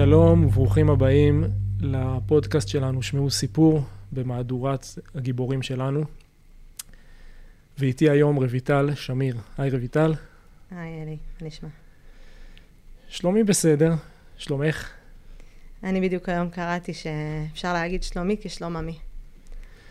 [0.00, 1.44] שלום וברוכים הבאים
[1.80, 3.82] לפודקאסט שלנו, שמעו סיפור
[4.12, 6.04] במהדורת הגיבורים שלנו.
[7.78, 9.36] ואיתי היום רויטל שמיר.
[9.58, 10.14] היי רויטל.
[10.70, 11.68] היי אלי, מה נשמע?
[13.08, 13.94] שלומי בסדר,
[14.38, 14.90] שלומך?
[15.84, 18.98] אני בדיוק היום קראתי שאפשר להגיד שלומי כשלום עמי.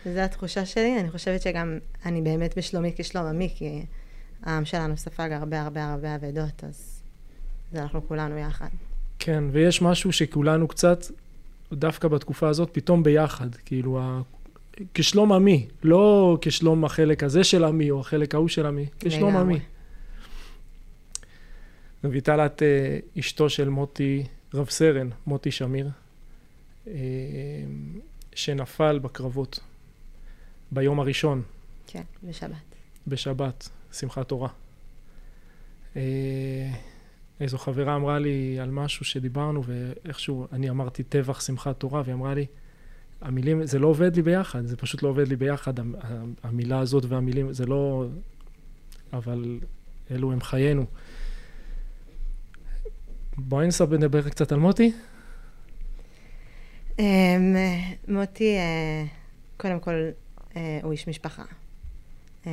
[0.06, 3.84] וזו התחושה שלי, אני חושבת שגם אני באמת בשלומי כשלום עמי, כי
[4.42, 7.02] העם שלנו ספג הרבה הרבה הרבה אבדות, אז,
[7.72, 8.68] אז אנחנו כולנו יחד.
[9.20, 11.04] כן, ויש משהו שכולנו קצת,
[11.72, 13.54] דווקא בתקופה הזאת, פתאום ביחד.
[13.54, 14.22] כאילו, ה...
[14.94, 19.60] כשלום עמי, לא כשלום החלק הזה של עמי או החלק ההוא של עמי, כשלום עמי.
[22.04, 24.24] רויטל, את אה, אשתו של מוטי,
[24.54, 25.88] רב סרן, מוטי שמיר,
[26.88, 26.92] אה,
[28.34, 29.60] שנפל בקרבות
[30.70, 31.42] ביום הראשון.
[31.86, 32.56] כן, בשבת.
[33.06, 34.48] בשבת, שמחת תורה.
[37.40, 42.34] איזו חברה אמרה לי על משהו שדיברנו, ואיכשהו אני אמרתי טבח שמחת תורה, והיא אמרה
[42.34, 42.46] לי,
[43.20, 45.72] המילים, זה לא עובד לי ביחד, זה פשוט לא עובד לי ביחד,
[46.42, 48.06] המילה הזאת והמילים, זה לא...
[49.12, 49.60] אבל
[50.10, 50.86] אלו הם חיינו.
[53.36, 54.92] בואי נסביר נדבר קצת על מוטי.
[56.98, 57.56] אמ,
[58.08, 59.04] מוטי, אה,
[59.56, 60.10] קודם כל,
[60.56, 61.44] אה, הוא איש משפחה.
[62.46, 62.50] אמ,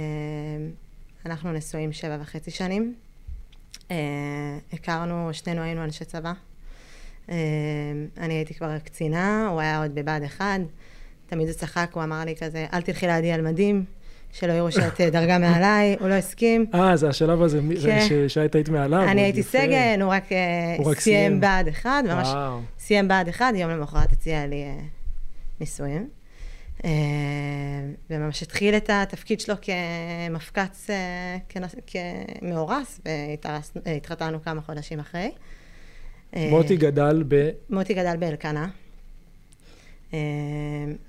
[1.25, 2.95] אנחנו נשואים שבע וחצי שנים.
[3.91, 3.97] אה,
[4.73, 6.33] הכרנו, שנינו היינו אנשי צבא.
[8.17, 10.45] אני הייתי כבר קצינה, הוא היה עוד בבה"ד 1.
[11.27, 13.85] תמיד הוא צחק, הוא אמר לי כזה, אל תלכי לידי על מדים.
[14.31, 16.65] שלא יראו שאת אה, דרגה מעליי, הוא לא הסכים.
[16.73, 18.07] אה, זה השלב הזה, כן.
[18.27, 19.03] שהיית היית מעליו.
[19.03, 22.27] אני הייתי סגן, הוא רק אה, סיים בה"ד אחד, ממש
[22.79, 24.79] סיים בה"ד אחד, יום למחרת הציע לי אה,
[25.59, 26.09] נישואים.
[28.09, 30.87] וממש התחיל את התפקיד שלו כמפקץ,
[31.87, 33.01] כמאורס,
[33.85, 35.31] והתחתנו כמה חודשים אחרי.
[36.35, 37.49] מוטי גדל ב...
[37.69, 38.67] מוטי גדל באלקנה.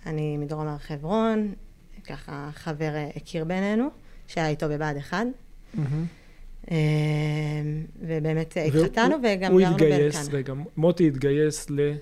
[0.06, 1.54] אני מדרום הר חברון,
[2.04, 3.88] ככה חבר אה, הכיר בינינו,
[4.26, 5.26] שהיה איתו בבה"ד 1.
[6.70, 6.76] אה,
[8.00, 9.96] ובאמת התחתנו וגם גרנו באלקנה.
[9.96, 11.92] הוא התגייס, רגע, מוטי התגייס ל...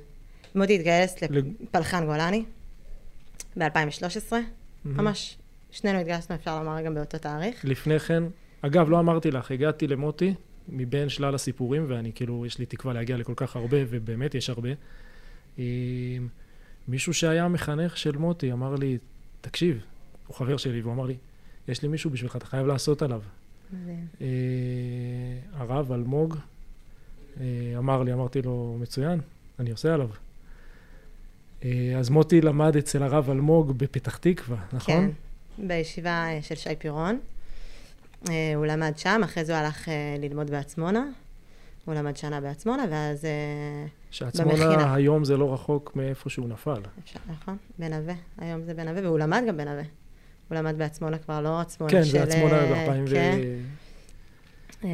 [0.55, 2.45] מוטי התגייס לפלחן גולני
[3.57, 4.33] ב-2013,
[4.85, 5.39] ממש
[5.71, 7.65] שנינו התגייסנו, אפשר לומר גם באותו תאריך.
[7.65, 8.23] לפני כן,
[8.61, 10.35] אגב, לא אמרתי לך, הגעתי למוטי
[10.69, 14.69] מבין שלל הסיפורים, ואני כאילו, יש לי תקווה להגיע לכל כך הרבה, ובאמת יש הרבה.
[16.89, 18.99] מישהו שהיה מחנך של מוטי אמר לי,
[19.41, 19.85] תקשיב,
[20.27, 21.17] הוא חבר שלי, והוא אמר לי,
[21.69, 23.23] יש לי מישהו בשבילך, אתה חייב לעשות עליו.
[24.21, 24.27] אה,
[25.53, 26.37] הרב אלמוג
[27.41, 27.45] אה,
[27.79, 29.21] אמר לי, אמרתי לו, מצוין,
[29.59, 30.09] אני עושה עליו.
[31.67, 35.11] אה, אז מוטי למד אצל הרב אלמוג בפתח תקווה, נכון?
[35.59, 37.19] כן, בישיבה של שי פירון.
[38.55, 39.89] הוא למד שם, אחרי זה הוא הלך
[40.19, 41.05] ללמוד בעצמונה.
[41.85, 43.89] הוא למד שנה בעצמונה, ואז במכינה.
[44.11, 46.81] שעצמונה היום זה לא רחוק מאיפה שהוא נפל.
[47.05, 48.15] אפשר, נכון, בנווה.
[48.39, 49.83] היום זה בנווה, והוא למד גם בנווה.
[50.49, 52.19] הוא למד בעצמונה כבר, לא עצמונה כן, של...
[52.19, 53.39] כן, זה עצמונה ב-2000 כן.
[54.83, 54.89] ו...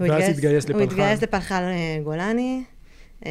[0.00, 0.78] ואז התגייס לפלחן.
[0.78, 2.64] הוא התגייס לפלחן אה, גולני,
[3.26, 3.30] אה,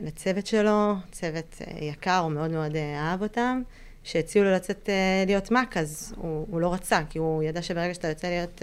[0.00, 3.62] לצוות שלו, צוות אה, יקר, הוא מאוד מאוד אהב אותם.
[4.02, 4.88] שהציעו לו לצאת
[5.26, 8.62] להיות מ"ק, אז הוא, הוא לא רצה, כי הוא ידע שברגע שאתה יוצא להיות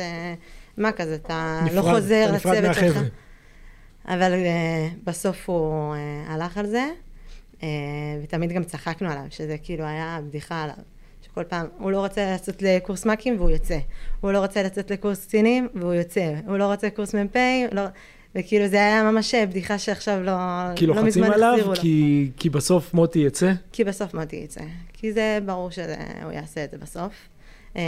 [0.78, 3.00] מ"ק, אז אתה לא נפרד, לא חוזר לצוות שלך.
[4.08, 4.34] אבל
[5.04, 5.96] בסוף הוא
[6.28, 6.90] הלך על זה.
[7.64, 7.68] אה,
[8.24, 10.76] ותמיד גם צחקנו עליו, שזה כאילו היה בדיחה עליו.
[11.22, 13.78] שכל פעם, הוא לא רוצה לצאת לקורס מ"כים והוא יוצא.
[14.22, 16.34] הוא לא רוצה לצאת לקורס קצינים והוא יוצא.
[16.46, 17.36] הוא לא רוצה קורס מ"פ,
[17.72, 17.82] לא...
[18.36, 20.32] וכאילו זה היה ממש בדיחה שעכשיו לא,
[20.76, 21.76] כי לא מזמן החזירו לו.
[21.76, 23.52] כי, כי בסוף מוטי יצא?
[23.72, 24.62] כי בסוף מוטי יצא.
[24.94, 27.14] כי זה ברור שהוא יעשה את זה בסוף.
[27.76, 27.82] אה,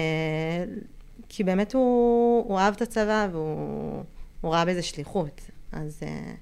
[1.30, 4.04] כי באמת הוא, הוא אהב את הצבא והוא
[4.44, 5.42] ראה בזה שליחות.
[5.72, 6.34] אז, אה,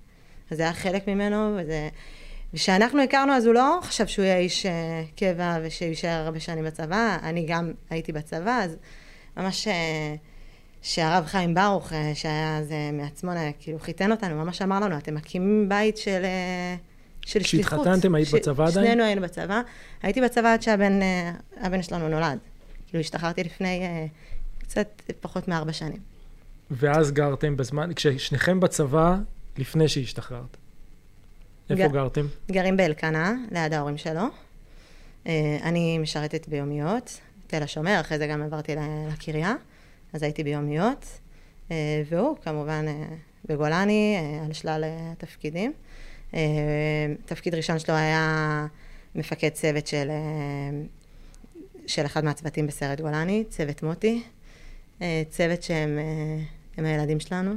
[0.51, 1.89] אז זה היה חלק ממנו, וזה...
[2.53, 6.65] וכשאנחנו הכרנו אז הוא לא חשב שהוא יהיה איש אה, קבע ושהוא יישאר הרבה שנים
[6.65, 8.77] בצבא, אני גם הייתי בצבא, אז
[9.37, 10.15] ממש אה,
[10.85, 15.69] שהרב חיים ברוך, אה, שהיה אז מעצמונה, כאילו חיתן אותנו, ממש אמר לנו, אתם מקימים
[15.69, 16.25] בית של,
[17.25, 17.79] של שליחות.
[17.79, 18.85] כשהתחתנתם היית בצבא עדיין?
[18.85, 19.61] שנינו היינו בצבא.
[20.03, 22.37] הייתי בצבא עד שהבן שלנו נולד.
[22.87, 23.81] כאילו השתחררתי לפני
[24.59, 25.99] קצת פחות מארבע שנים.
[26.71, 29.15] ואז גרתם בזמן, כששניכם בצבא,
[29.57, 30.57] לפני שהשתחררת.
[31.69, 32.25] איפה גרתם?
[32.51, 34.23] גרים באלקנה, ליד ההורים שלו.
[35.27, 38.75] אה, אני משרתת ביומיות, תל השומר, אחרי זה גם עברתי
[39.13, 39.55] לקריה,
[40.13, 41.05] אז הייתי ביומיות.
[41.71, 43.15] אה, והוא כמובן אה,
[43.45, 45.73] בגולני, על שלל התפקידים.
[47.25, 48.67] תפקיד ראשון שלו היה
[49.15, 50.09] מפקד צוות של,
[51.87, 54.23] של אחד מהצוותים בסרט גולני, צוות מוטי.
[55.29, 55.99] צוות שהם
[56.77, 57.55] הילדים שלנו.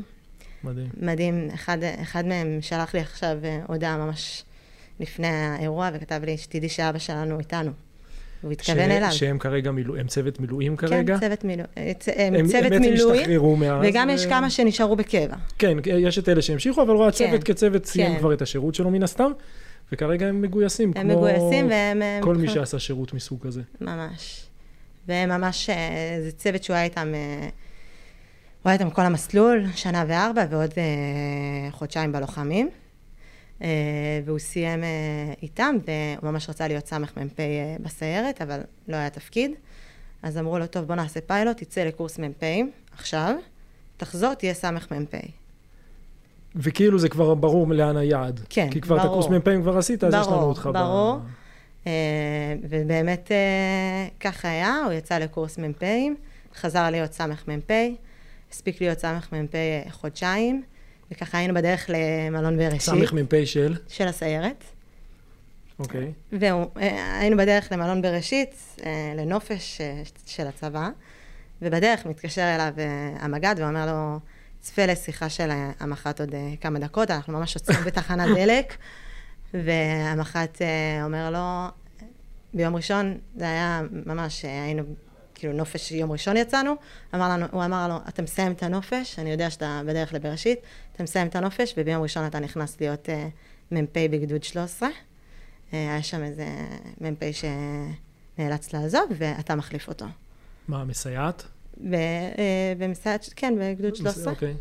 [0.64, 0.88] מדהים.
[0.96, 1.50] מדהים.
[1.54, 4.44] אחד, אחד מהם שלח לי עכשיו אה, הודעה ממש
[5.00, 7.70] לפני האירוע, וכתב לי, שתדעי שאבא שלנו איתנו.
[8.42, 9.12] הוא התכוון אליו.
[9.12, 11.18] שהם כרגע מילוא, הם צוות מילואים כרגע?
[11.18, 13.84] כן, צוות, מילוא, אה, הם הם צוות בעצם מילואים, השתחררו מאז.
[13.88, 15.36] וגם יש ו- כמה שנשארו בקבע.
[15.58, 18.18] כן, יש את אלה שהמשיכו, אבל רואה הצוות כן, כצוות סיים כן.
[18.18, 19.32] כבר את השירות שלו מן הסתם,
[19.92, 22.02] וכרגע הם מגויסים, הם כמו מגויסים והם...
[22.02, 23.62] הם כל מי שעשה שירות מסוג כזה.
[23.80, 24.48] ממש.
[25.08, 27.48] והם ממש, אה, זה צוות שהוא היה איתם, אה,
[28.62, 32.70] הוא היה איתם כל המסלול, שנה וארבע, ועוד אה, חודשיים בלוחמים.
[33.62, 33.68] אה,
[34.24, 34.88] והוא סיים אה,
[35.42, 39.50] איתם, והוא ממש רצה להיות סמ"פ אה, בסיירת, אבל לא היה תפקיד.
[40.22, 43.34] אז אמרו לו, טוב, בוא נעשה פיילוט, תצא לקורס מ"פים עכשיו,
[43.96, 45.14] תחזור, תהיה סמ"פ.
[46.56, 48.40] וכאילו זה כבר ברור לאן היעד.
[48.48, 49.18] כן, כי כבר את ברור.
[49.18, 50.72] הקורס מ"פים כבר עשית, אז יש לנו ברור, אותך ב...
[50.72, 51.18] ברור.
[52.62, 53.30] ובאמת
[54.20, 56.16] ככה היה, הוא יצא לקורס מ"פים,
[56.54, 57.70] חזר להיות סמ"פ,
[58.50, 59.54] הספיק להיות סמ"פ
[59.90, 60.62] חודשיים,
[61.10, 64.64] וככה היינו בדרך למלון בראשית סמ"ך מ"פ של, של הסיירת.
[65.78, 66.12] אוקיי.
[66.32, 66.70] והיינו
[67.20, 68.54] היינו בדרך למלון בראשית,
[68.86, 70.88] אה, לנופש אה, של הצבא,
[71.62, 74.18] ובדרך מתקשר אליו אה, המג"ד ואומר לו,
[74.60, 78.76] צפה לשיחה של אה, המח"ט עוד אה, כמה דקות, אנחנו ממש עוצרים בתחנת דלק,
[79.64, 81.68] והמח"ט אה, אומר לו,
[82.54, 84.82] ביום ראשון, זה היה ממש, אה, היינו,
[85.38, 86.74] כאילו נופש, יום ראשון יצאנו,
[87.14, 90.58] אמר לנו, הוא אמר לו, אתה מסיים את הנופש, אני יודע שאתה בדרך לבראשית,
[90.94, 93.28] אתה מסיים את הנופש, וביום ראשון אתה נכנס להיות אה,
[93.72, 94.88] מ"פ בגדוד 13.
[94.88, 94.92] אה,
[95.72, 96.46] היה שם איזה
[97.00, 97.22] מ"פ
[98.38, 100.06] שנאלץ לעזוב, ואתה מחליף אותו.
[100.68, 101.42] מה, מסייעת?
[101.90, 104.32] ב- אה, במסעד, כן, בגדוד 13.
[104.32, 104.54] אוקיי.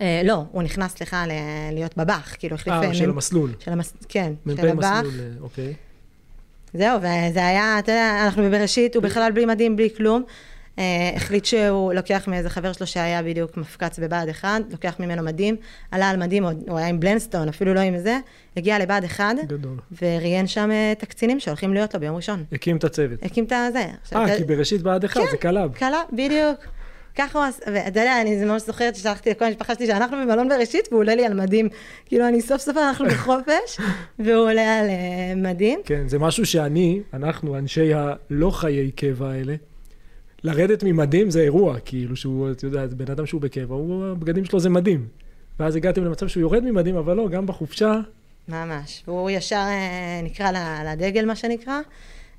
[0.00, 1.24] אה, לא, הוא נכנס, סליחה,
[1.72, 2.74] להיות בב"ח, כאילו החליף...
[2.74, 3.54] אה, של מ"פ המסלול.
[3.58, 3.92] של המס...
[4.08, 4.84] כן, מ"פ של הב"ח.
[4.84, 5.74] מסלול, אה, אוקיי.
[6.74, 10.22] זהו, וזה היה, אתה יודע, אנחנו בבראשית, הוא בכלל בלי מדים, בלי כלום.
[10.78, 15.56] אה, החליט שהוא לוקח מאיזה חבר שלו שהיה בדיוק מפקץ בבה"ד 1, לוקח ממנו מדים,
[15.90, 18.18] עלה על מדים, הוא היה עם בלנסטון, אפילו לא עם זה,
[18.56, 19.76] הגיע לבה"ד 1, גדול.
[20.02, 22.44] וראיין שם אה, את הקצינים שהולכים להיות לו ביום ראשון.
[22.52, 23.22] הקים את הצוות.
[23.22, 23.86] הקים את הזה.
[24.16, 25.26] אה, כי בראשית בה"ד אחד, כן.
[25.30, 25.74] זה קל"ב.
[25.74, 26.73] קל"ב, בדיוק.
[27.16, 30.88] ככה הוא עשה, ואתה יודע, אני ממש זוכרת ששלחתי לכל המשפחה שלי שאנחנו במלון בראשית,
[30.90, 31.68] והוא עולה לי על מדים.
[32.06, 33.80] כאילו, אני סוף סוף אנחנו בחופש,
[34.24, 35.80] והוא עולה על אה, מדים.
[35.84, 39.54] כן, זה משהו שאני, אנחנו, אנשי הלא חיי קבע האלה,
[40.44, 44.60] לרדת ממדים זה אירוע, כאילו שהוא, את יודעת, בן אדם שהוא בקבע, הוא, הבגדים שלו
[44.60, 45.06] זה מדים.
[45.60, 48.00] ואז הגעתם למצב שהוא יורד ממדים, אבל לא, גם בחופשה,
[48.48, 49.02] ממש.
[49.08, 50.50] והוא ישר אה, נקרא
[50.84, 51.80] לדגל, מה שנקרא,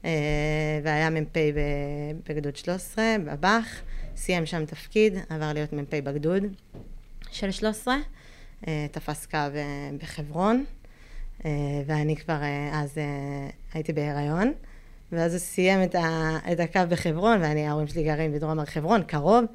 [0.06, 0.12] אה,
[0.84, 1.38] והיה מ"פ
[2.30, 3.82] בגדוד 13, בב"ח,
[4.16, 6.44] סיים שם תפקיד, עבר להיות מ"פ בגדוד
[7.32, 7.96] של 13,
[8.68, 10.66] אה, תפס קו אה, בחברון,
[11.46, 11.52] אה,
[11.86, 12.40] ואני כבר
[12.74, 12.98] אז
[13.74, 14.54] הייתי בהיריון,
[15.12, 19.04] ואז הוא סיים את, ה, את הקו בחברון, ואני, ההורים שלי גרים בדרום הר חברון,
[19.04, 19.46] קרוב,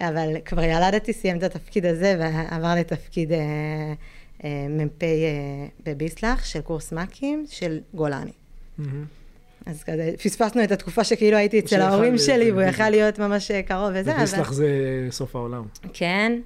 [0.00, 3.32] אבל כבר ילדתי, סיים את התפקיד הזה, ועבר לתפקיד
[4.70, 5.02] מ"פ
[5.86, 8.32] בביסלח, של קורס מ"כים, של גולני.
[8.78, 9.19] מהמם.
[9.66, 13.90] אז כזה, פספסנו את התקופה שכאילו הייתי אצל ההורים שלי, והוא יכל להיות ממש קרוב
[13.94, 14.18] וזה, אבל...
[14.18, 14.68] וביסלח זה
[15.10, 15.64] סוף העולם.
[15.92, 16.40] כן,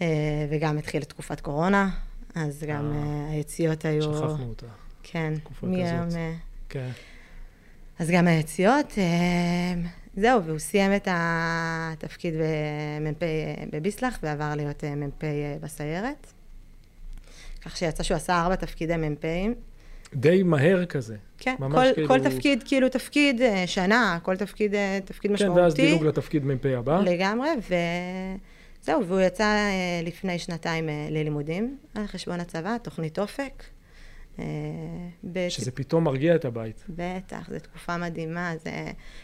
[0.00, 0.06] אה,
[0.50, 1.90] וגם התחילה תקופת קורונה,
[2.34, 4.02] אז גם אה, אה, היציאות היו...
[4.02, 4.66] שכחנו אותה.
[5.02, 5.34] כן.
[6.16, 6.32] אה,
[6.68, 6.90] כן.
[7.98, 8.92] אז גם היציאות,
[10.16, 13.22] זהו, והוא סיים את התפקיד במ"פ
[13.72, 15.24] בביסלח ועבר להיות מ"פ
[15.60, 16.26] בסיירת.
[17.62, 19.54] כך שיצא שהוא עשה ארבע תפקידי מ"פים.
[20.14, 21.16] די מהר כזה.
[21.38, 25.60] כן, כל, כאילו- כל תפקיד, כאילו תפקיד אה, שנה, כל תפקיד, אה, תפקיד כן, משמעותי.
[25.60, 27.00] ואז דילוג לתפקיד מ"פ הבא.
[27.00, 27.48] לגמרי,
[28.82, 33.62] וזהו, והוא יצא אה, לפני שנתיים ללימודים על חשבון הצבא, תוכנית אופק.
[34.38, 34.44] אה,
[35.48, 36.84] שזה פתאום מרגיע את הבית.
[36.88, 38.70] בטח, זו תקופה מדהימה, זה...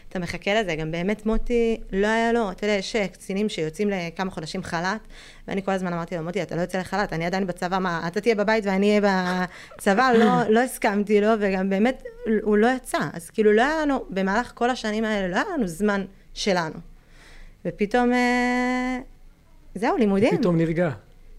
[0.09, 3.89] אתה מחכה לזה, גם באמת מוטי, לא היה לו, אתה יודע, יש אה, קצינים שיוצאים
[3.89, 4.99] לכמה חודשים חל"ת,
[5.47, 8.21] ואני כל הזמן אמרתי לו, מוטי, אתה לא יוצא לחל"ת, אני עדיין בצבא, מה, אתה
[8.21, 12.03] תהיה בבית ואני אהיה בצבא, לא, לא הסכמתי לו, וגם באמת,
[12.41, 15.67] הוא לא יצא, אז כאילו לא היה לנו, במהלך כל השנים האלה, לא היה לנו
[15.67, 16.75] זמן שלנו.
[17.65, 18.99] ופתאום, אה,
[19.75, 20.37] זהו, לימודים.
[20.37, 20.89] פתאום נרגע.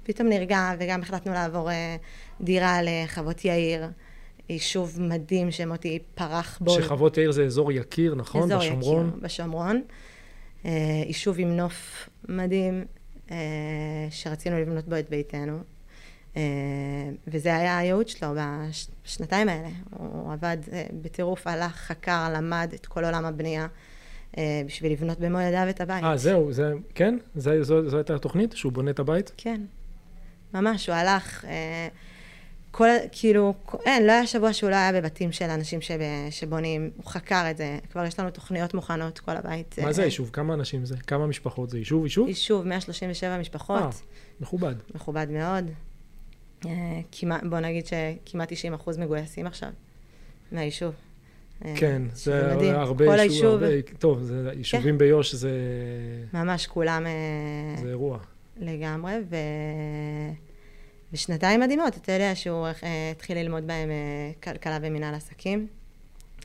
[0.02, 1.68] פתאום נרגע, וגם החלטנו לעבור
[2.40, 3.87] דירה לחוות יאיר,
[4.49, 6.71] יישוב מדהים שמוטי פרח בו.
[6.71, 8.43] שחוות יאיר זה אזור יקיר, נכון?
[8.52, 9.09] אזור בשומרון.
[9.09, 9.83] יקיר, בשומרון.
[10.64, 10.71] אה,
[11.07, 12.85] יישוב עם נוף מדהים,
[13.31, 13.37] אה,
[14.11, 15.59] שרצינו לבנות בו את ביתנו.
[16.37, 16.43] אה,
[17.26, 19.69] וזה היה הייעוד שלו בש- בשנתיים האלה.
[19.90, 23.66] הוא עבד אה, בטירוף, הלך, חקר, למד את כל עולם הבנייה,
[24.38, 26.05] אה, בשביל לבנות במו ידיו את הבית.
[26.05, 27.19] אה, זהו, זה, כן?
[27.35, 28.52] זה- זו זו הייתה התוכנית?
[28.52, 29.33] שהוא בונה את הבית?
[29.37, 29.61] כן,
[30.55, 31.88] ממש, הוא הלך, אה,
[32.76, 33.54] כל, כאילו,
[33.87, 35.99] אין, לא היה שבוע שהוא לא היה בבתים של אנשים שב,
[36.30, 39.78] שבונים, הוא חקר את זה, כבר יש לנו תוכניות מוכנות, כל הבית.
[39.83, 40.30] מה זה היישוב?
[40.33, 40.97] כמה אנשים זה?
[40.97, 41.78] כמה משפחות זה?
[41.78, 42.28] יישוב, יישוב?
[42.28, 43.83] יישוב, 137 משפחות.
[43.83, 43.88] אה,
[44.40, 44.75] מכובד.
[44.95, 45.71] מכובד מאוד.
[46.66, 46.71] אה,
[47.12, 49.71] כמעט, בוא נגיד שכמעט 90 אחוז מגויסים עכשיו
[50.52, 50.95] מהיישוב.
[51.64, 52.75] אה, כן, זה מדהים.
[52.75, 53.62] הרבה יישוב, היישוב...
[53.62, 54.99] הרבה, טוב, זה, יישובים כן.
[54.99, 55.50] ביו"ש זה...
[56.33, 57.06] ממש, כולם...
[57.83, 58.18] זה אירוע.
[58.56, 59.37] לגמרי, ו...
[61.13, 62.67] ושנתיים מדהימות, אתה יודע שהוא
[63.13, 63.91] התחיל ללמוד בהם
[64.43, 65.67] כלכלה ומנהל עסקים,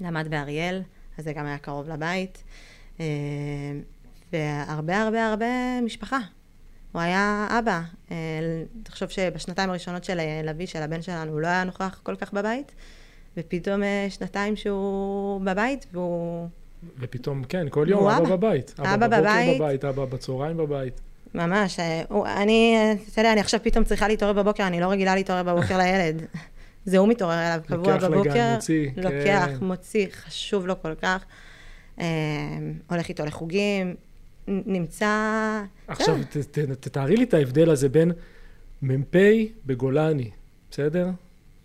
[0.02, 0.82] למד באריאל,
[1.18, 2.44] אז זה גם היה קרוב לבית,
[4.34, 6.20] והרבה הרבה הרבה משפחה.
[6.92, 7.82] הוא היה אבא.
[8.12, 8.16] אה,
[8.84, 12.34] תחשוב שבשנתיים הראשונות של אה, לביא, של הבן שלנו, הוא לא היה נוכח כל כך
[12.34, 12.72] בבית,
[13.38, 16.48] ופתאום אה, שנתיים שהוא בבית, והוא...
[17.00, 18.74] ופתאום, כן, כל יום אבא, אבא בבית.
[18.80, 19.62] אבא, אבא בבית.
[19.62, 21.02] בבית, אבא בצהריים בבית.
[21.36, 21.80] ממש.
[22.26, 22.76] אני,
[23.12, 26.22] אתה יודע, אני עכשיו פתאום צריכה להתעורר בבוקר, אני לא רגילה להתעורר בבוקר לילד.
[26.86, 28.18] זה הוא מתעורר אליו קבוע בבוקר.
[28.18, 28.90] לוקח לגן, מוציא.
[28.98, 29.66] לוקח, כן.
[29.66, 31.26] מוציא, חשוב לו כל כך.
[32.90, 33.96] הולך איתו לחוגים,
[34.48, 35.62] נמצא...
[35.88, 36.18] עכשיו,
[36.54, 36.74] כן.
[36.80, 38.12] תתארי לי את ההבדל הזה בין
[38.82, 39.16] מ"פ
[39.66, 40.32] בגולני,
[40.72, 41.10] בסדר?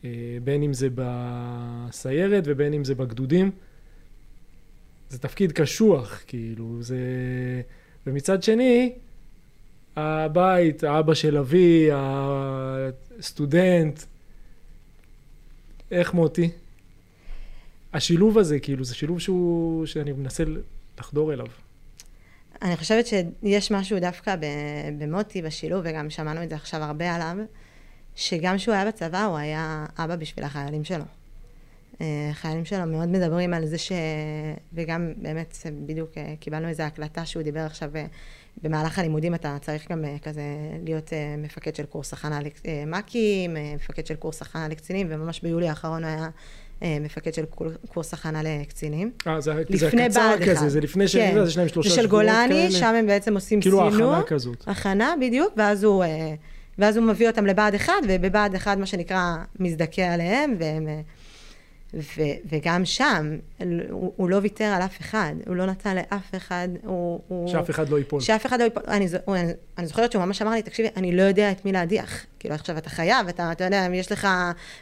[0.04, 0.10] אה,
[0.44, 3.50] בין אם זה בסיירת ובין אם זה בגדודים.
[5.08, 6.98] זה תפקיד קשוח, כאילו, זה...
[8.06, 8.92] ומצד שני,
[9.96, 11.88] הבית, האבא של אבי,
[13.18, 14.02] הסטודנט,
[15.90, 16.50] איך מוטי?
[17.92, 20.44] השילוב הזה, כאילו, זה שילוב שהוא, שאני מנסה
[20.98, 21.46] לחדור אליו.
[22.62, 24.34] אני חושבת שיש משהו דווקא
[24.98, 27.36] במוטי, בשילוב, וגם שמענו את זה עכשיו הרבה עליו,
[28.16, 31.04] שגם כשהוא היה בצבא, הוא היה אבא בשביל החיילים שלו.
[32.00, 33.92] אה, החיילים שלו מאוד מדברים על זה ש...
[34.72, 38.06] וגם באמת, בדיוק אה, קיבלנו איזו הקלטה שהוא דיבר עכשיו, אה,
[38.62, 40.42] במהלך הלימודים אתה צריך גם כזה
[40.84, 46.28] להיות מפקד של קורס הכנה למ"כים, מפקד של קורס הכנה לקצינים, וממש ביולי האחרון היה
[46.82, 47.44] אה, מפקד של
[47.88, 49.10] קורס הכנה לקצינים.
[49.26, 51.16] אה, זה, זה קצר כזה, זה לפני ש...
[51.16, 51.36] כן.
[51.46, 52.36] יש להם שלושה שבועות כאלה.
[52.38, 53.90] זה של גולני, שם הם בעצם עושים כאילו סינור.
[53.90, 54.64] כאילו הכנה כזאת.
[54.66, 56.34] הכנה, בדיוק, ואז הוא, אה,
[56.78, 60.88] ואז הוא מביא אותם לבה"ד 1, ובבה"ד 1, מה שנקרא, מזדכה עליהם, והם...
[61.94, 63.36] ו, וגם שם,
[63.90, 67.20] הוא, הוא לא ויתר על אף אחד, הוא לא נתן לאף אחד, הוא...
[67.28, 68.20] הוא שאף אחד לא ייפול.
[68.20, 68.82] שאף אחד לא ייפול.
[68.88, 72.26] אני, אני, אני זוכרת שהוא ממש אמר לי, תקשיבי, אני לא יודע את מי להדיח.
[72.38, 74.28] כאילו עכשיו אתה חייב, אתה, אתה יודע, יש לך,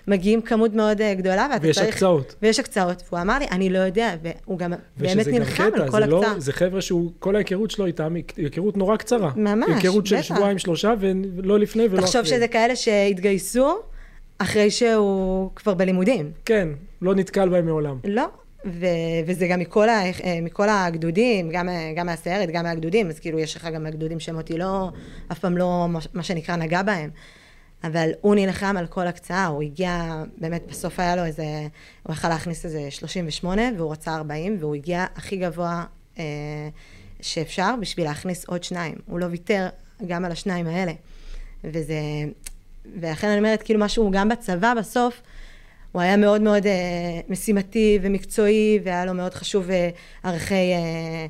[0.08, 1.87] מגיעים כמות מאוד אה, גדולה, ואתה ויש צריך...
[1.87, 2.34] ויש הקצאות.
[2.42, 3.02] ויש הקצאות.
[3.08, 6.34] והוא אמר לי, אני לא יודע, והוא גם באמת נלחם על כל לא- הקצאה.
[6.34, 9.30] לא, זה חבר'ה שהוא, כל ההיכרות שלו איתם היכרות נורא קצרה.
[9.37, 9.76] ממש, בטח.
[9.76, 10.94] היכרות של שבועיים, שלושה,
[11.37, 12.06] ולא לפני ולא אחרי.
[12.06, 13.78] תחשוב שזה כאלה שהתגייסו,
[14.38, 16.30] אחרי שהוא כבר בלימודים.
[16.44, 16.68] כן,
[17.02, 17.98] לא נתקל בהם מעולם.
[18.04, 18.24] לא,
[18.66, 18.86] ו-
[19.26, 20.02] וזה גם מכל, ה-
[20.42, 24.90] מכל הגדודים, גם, גם מהסיירת, גם מהגדודים, אז כאילו יש לך גם מהגדודים שמוטי לא,
[25.32, 27.10] אף פעם לא, מה שנקרא, נגע בהם.
[27.84, 31.44] אבל הוא נלחם על כל הקצאה, הוא הגיע, באמת בסוף היה לו איזה,
[32.02, 35.84] הוא יכל להכניס איזה 38 והוא רצה 40 והוא הגיע הכי גבוה
[36.18, 36.24] אה,
[37.20, 38.94] שאפשר בשביל להכניס עוד שניים.
[39.06, 39.66] הוא לא ויתר
[40.06, 40.92] גם על השניים האלה.
[41.64, 41.94] וזה,
[43.00, 45.22] ולכן אני אומרת, כאילו משהו, גם בצבא בסוף,
[45.92, 49.90] הוא היה מאוד מאוד אה, משימתי ומקצועי, והיה לו מאוד חשוב אה,
[50.22, 51.26] ערכי, אה,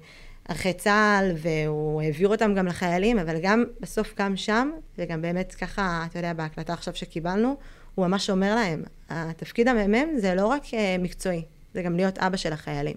[0.49, 6.05] ערכי צה"ל, והוא העביר אותם גם לחיילים, אבל גם בסוף גם שם, וגם באמת ככה,
[6.11, 7.57] אתה יודע, בהקלטה עכשיו שקיבלנו,
[7.95, 11.43] הוא ממש אומר להם, התפקיד המ"מ זה לא רק אה, מקצועי,
[11.75, 12.97] זה גם להיות אבא של החיילים.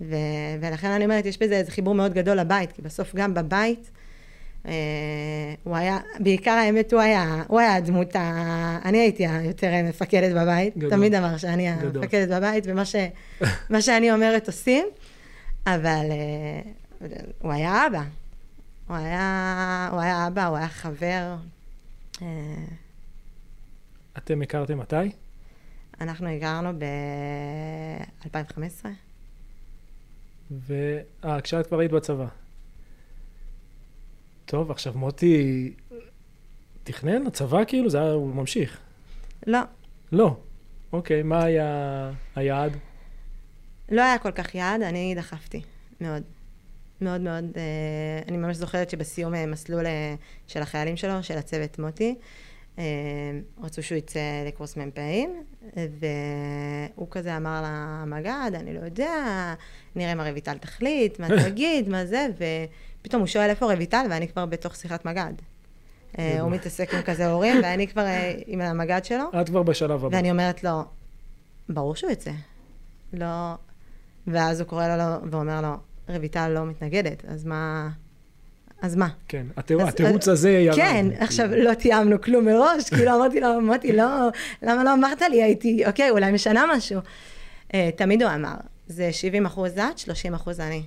[0.00, 0.14] ו-
[0.60, 3.90] ולכן אני אומרת, יש בזה איזה חיבור מאוד גדול לבית, כי בסוף גם בבית,
[5.64, 8.78] הוא היה, בעיקר האמת הוא היה, הוא היה הדמות, ה...
[8.84, 10.90] אני הייתי היותר מפקדת בבית, גדול.
[10.90, 12.96] תמיד אמר שאני המפקדת בבית, ומה ש...
[13.80, 14.86] שאני אומרת עושים,
[15.66, 16.60] אבל אה,
[17.38, 18.02] הוא היה אבא.
[18.88, 21.36] הוא היה, הוא היה אבא, הוא היה חבר.
[22.22, 22.26] אה.
[24.18, 24.96] אתם הכרתם מתי?
[26.00, 28.86] אנחנו הכרנו ב-2015.
[30.50, 30.74] ו...
[31.24, 32.26] אה, כשאת כבר היית בצבא.
[34.46, 35.72] טוב, עכשיו מוטי
[36.84, 37.90] תכנן הצבא כאילו?
[37.90, 38.78] זה היה, הוא ממשיך.
[39.46, 39.58] לא.
[40.12, 40.36] לא.
[40.92, 42.76] אוקיי, מה היה היעד?
[43.90, 45.62] לא היה כל כך יעד, אני דחפתי,
[46.00, 46.22] מאוד.
[47.00, 50.14] מאוד מאוד, אה, אני ממש זוכרת שבסיום אה, מסלול אה,
[50.46, 52.14] של החיילים שלו, של הצוות מוטי,
[53.62, 55.42] רצו שהוא יצא לקורס מ"פים,
[55.74, 59.54] והוא כזה אמר למג"ד, אני לא יודע,
[59.96, 62.28] נראה מה רויטל תחליט, מה תגיד, מה זה,
[63.04, 65.32] פתאום הוא שואל איפה רויטל, ואני כבר בתוך שיחת מג"ד.
[66.18, 69.24] אה, הוא מתעסק עם כזה הורים, ואני כבר אה, עם המג"ד שלו.
[69.40, 70.16] את כבר בשלב הבא.
[70.16, 70.82] ואני אומרת לו,
[71.68, 72.30] ברור שהוא יצא.
[73.12, 73.54] לא...
[74.26, 75.76] ואז הוא קורא לו ואומר לו,
[76.08, 77.90] רויטל לא מתנגדת, אז מה...
[78.82, 79.08] אז מה?
[79.28, 80.76] כן, התירוץ הזה ירד.
[80.76, 84.28] כן, עכשיו לא תיאמנו כלום מראש, כאילו אמרתי לו, אמרתי, לא,
[84.62, 87.00] למה לא אמרת לי, הייתי, אוקיי, אולי משנה משהו.
[87.96, 88.54] תמיד הוא אמר,
[88.86, 90.82] זה 70 אחוז את, 30 אחוז אני.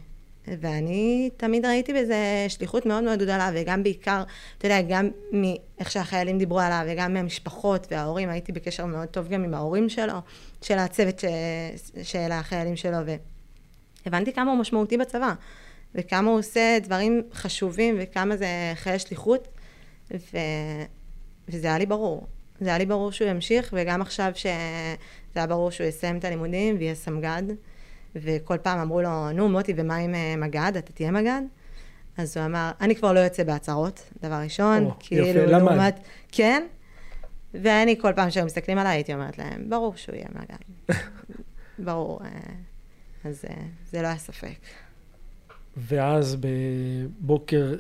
[0.48, 4.24] ואני תמיד ראיתי בזה שליחות מאוד מאוד גדולה, וגם בעיקר,
[4.58, 9.44] אתה יודע, גם מאיך שהחיילים דיברו עליו, וגם מהמשפחות וההורים, הייתי בקשר מאוד טוב גם
[9.44, 10.14] עם ההורים שלו,
[10.62, 11.26] של הצוות ש...
[12.04, 12.98] של החיילים שלו,
[14.06, 15.34] והבנתי כמה הוא משמעותי בצבא,
[15.96, 19.48] וכמה הוא עושה דברים חשובים, וכמה זה חיי שליחות,
[20.12, 20.38] ו...
[21.50, 22.28] וזה היה לי ברור.
[22.60, 24.50] זה היה לי ברור שהוא ימשיך, וגם עכשיו שזה
[25.36, 27.44] היה ברור שהוא יסיים את הלימודים ויהיה סמג"ד.
[28.22, 30.72] וכל פעם אמרו לו, נו מוטי, ומה עם אה, מג"ד?
[30.78, 31.42] אתה תהיה מג"ד?
[32.18, 34.86] אז הוא אמר, אני כבר לא יוצא בהצהרות, דבר ראשון.
[34.86, 35.52] או, כאילו, יפה, למד.
[35.52, 36.00] לעומת,
[36.32, 36.68] כן.
[37.54, 40.96] ואני כל פעם שהיו מסתכלים עליי, הייתי אומרת להם, ברור שהוא יהיה מג"ד.
[41.86, 42.20] ברור.
[42.24, 42.30] אה,
[43.24, 43.56] אז אה,
[43.92, 44.58] זה לא היה ספק.
[45.78, 47.76] ואז בבוקר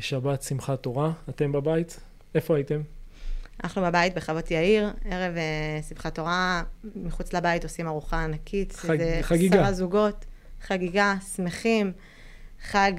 [0.00, 2.00] שבת שמחת תורה, אתם בבית?
[2.34, 2.80] איפה הייתם?
[3.62, 6.62] אנחנו בבית בחוות יאיר, ערב uh, שמחת תורה,
[6.96, 8.72] מחוץ לבית עושים ארוחה ענקית.
[8.72, 9.56] חג, חגיגה.
[9.56, 10.24] עשרה זוגות,
[10.62, 11.92] חגיגה, שמחים,
[12.62, 12.92] חג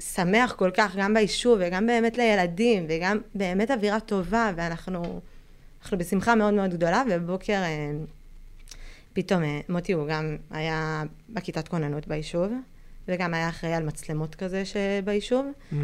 [0.00, 5.20] שמח כל כך, גם ביישוב וגם באמת לילדים, וגם באמת אווירה טובה, ואנחנו
[5.82, 8.10] אנחנו בשמחה מאוד מאוד גדולה, ובבוקר uh,
[9.12, 12.52] פתאום uh, מוטי הוא גם היה בכיתת כוננות ביישוב.
[13.08, 15.76] וגם היה אחראי על מצלמות כזה שביישוב, mm-hmm.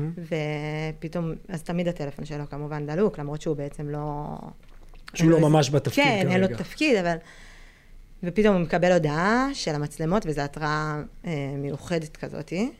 [0.98, 4.36] ופתאום, אז תמיד הטלפון שלו כמובן דלוק, למרות שהוא בעצם לא...
[5.14, 6.22] שהוא לא ממש בתפקיד כן, כרגע.
[6.22, 7.16] כן, אין לו תפקיד, אבל...
[8.22, 12.70] ופתאום הוא מקבל הודעה של המצלמות, וזו התראה אה, מיוחדת כזאתי,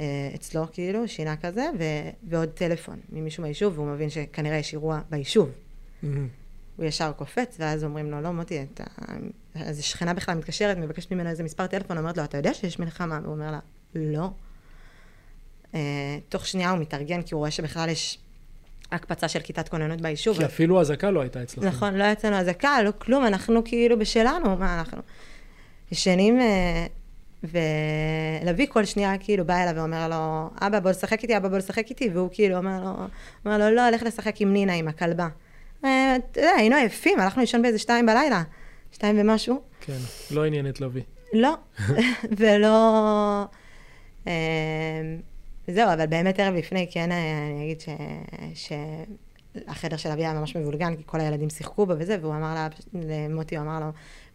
[0.00, 1.84] אה, אצלו כאילו, שינה כזה, ו...
[2.28, 5.50] ועוד טלפון ממישהו מהיישוב, והוא מבין שכנראה יש אירוע ביישוב.
[5.50, 6.06] Mm-hmm.
[6.76, 8.84] הוא ישר קופץ, ואז אומרים לו, לא, מוטי, אתה...
[9.54, 13.20] אז שכנה בכלל מתקשרת, מבקשת ממנו איזה מספר טלפון, אומרת לו, אתה יודע שיש מלחמה?
[13.22, 13.58] והוא אומר לה,
[13.94, 14.30] לא.
[15.72, 15.76] Uh,
[16.28, 18.18] תוך שנייה הוא מתארגן, כי הוא רואה שבכלל יש
[18.92, 20.36] הקפצה של כיתת כוננות ביישוב.
[20.36, 21.66] כי אפילו אזעקה לא הייתה אצלכם.
[21.66, 25.02] נכון, לא יצאנו אזעקה, לא כלום, אנחנו כאילו בשלנו, מה אנחנו?
[25.92, 27.52] ישנים, uh,
[28.42, 31.90] ולוי כל שנייה כאילו בא אליו ואומר לו, אבא בוא לשחק איתי, אבא בוא לשחק
[31.90, 32.90] איתי, והוא כאילו אומר לו,
[33.44, 35.28] אומר לו, לא, לך לשחק עם נינה, עם הכלבה.
[35.84, 38.42] אה, אתה יודע, היינו עייפים, הלכנו לישון באיזה שתיים בלילה,
[38.92, 39.60] שתיים ומשהו.
[39.80, 39.98] כן,
[40.30, 41.02] לא עניין את לביא.
[41.32, 41.54] לא,
[42.38, 43.44] ולא...
[44.26, 44.32] אה,
[45.68, 47.88] זהו, אבל באמת ערב לפני, כן, אה, אני אגיד ש...
[48.54, 52.68] שהחדר של אבי היה ממש מבולגן, כי כל הילדים שיחקו בו וזה, והוא אמר לה,
[52.94, 53.86] למוטי, הוא אמר לו,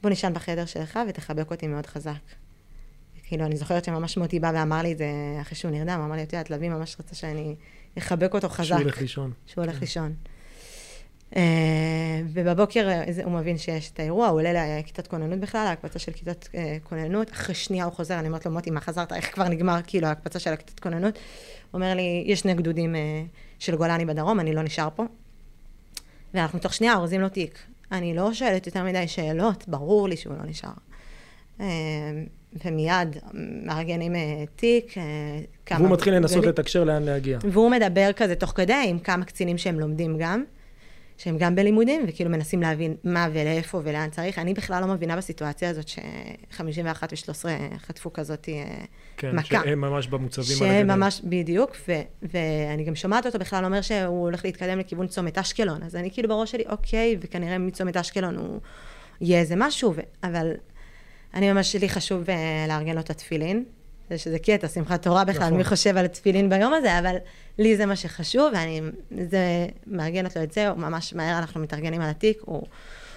[0.01, 2.12] בוא נשען בחדר שלך ותחבק אותי מאוד חזק.
[3.23, 5.07] כאילו, אני זוכרת שממש מוטי בא ואמר לי את זה
[5.41, 7.55] אחרי שהוא נרדם, הוא אמר לי, את יודעת, לביא ממש רצה שאני
[7.97, 8.63] אחבק אותו חזק.
[8.63, 9.31] שהוא הולך לישון.
[9.45, 9.81] שהוא הולך כן.
[9.81, 10.13] לישון.
[11.35, 11.41] אה,
[12.33, 16.47] ובבוקר אה, הוא מבין שיש את האירוע, הוא עולה לכיתת כוננות בכלל, ההקפצה של כיתת
[16.55, 19.13] אה, כוננות, אחרי שנייה הוא חוזר, אני אומרת לו, מוטי, מה חזרת?
[19.13, 21.15] איך כבר נגמר, כאילו, ההקפצה של הכיתת כוננות?
[21.71, 22.95] הוא אומר לי, יש שני גדודים
[23.59, 25.03] של גולני בדרום, אני לא נשאר פה.
[26.33, 27.59] ואנחנו תוך שנייה אורזים לו תיק.
[27.91, 30.69] אני לא שואלת יותר מדי שאלות, ברור לי שהוא לא נשאר.
[32.65, 33.17] ומיד
[33.65, 34.13] מארגנים
[34.55, 34.93] תיק.
[35.71, 37.39] והוא מתחיל לנסות לתקשר לאן להגיע.
[37.51, 40.43] והוא מדבר כזה תוך כדי עם כמה קצינים שהם לומדים גם.
[41.19, 44.39] שהם גם בלימודים, וכאילו מנסים להבין מה ולאיפה ולאן צריך.
[44.39, 47.45] אני בכלל לא מבינה בסיטואציה הזאת ש-51 ו-13
[47.77, 48.63] חטפו כזאת אה,
[49.17, 49.47] כן, מכה.
[49.47, 50.77] כן, שהם ממש במוצבים על הגדר.
[50.77, 55.38] שהם ממש, בדיוק, ו- ואני גם שומעת אותו בכלל אומר שהוא הולך להתקדם לכיוון צומת
[55.38, 58.60] אשקלון, אז אני כאילו בראש שלי, אוקיי, וכנראה מצומת אשקלון הוא
[59.21, 60.51] יהיה איזה משהו, ו- אבל
[61.34, 62.29] אני ממש, לי חשוב uh,
[62.67, 63.65] לארגן לו את התפילין.
[64.09, 65.57] זה שזה קטע, שמחת תורה בכלל, נכון.
[65.57, 67.15] מי חושב על תפילין ביום הזה, אבל
[67.57, 68.81] לי זה מה שחשוב, ואני
[69.29, 72.63] זה, מארגנת לו את זה, ממש מהר אנחנו מתארגנים על התיק, הוא,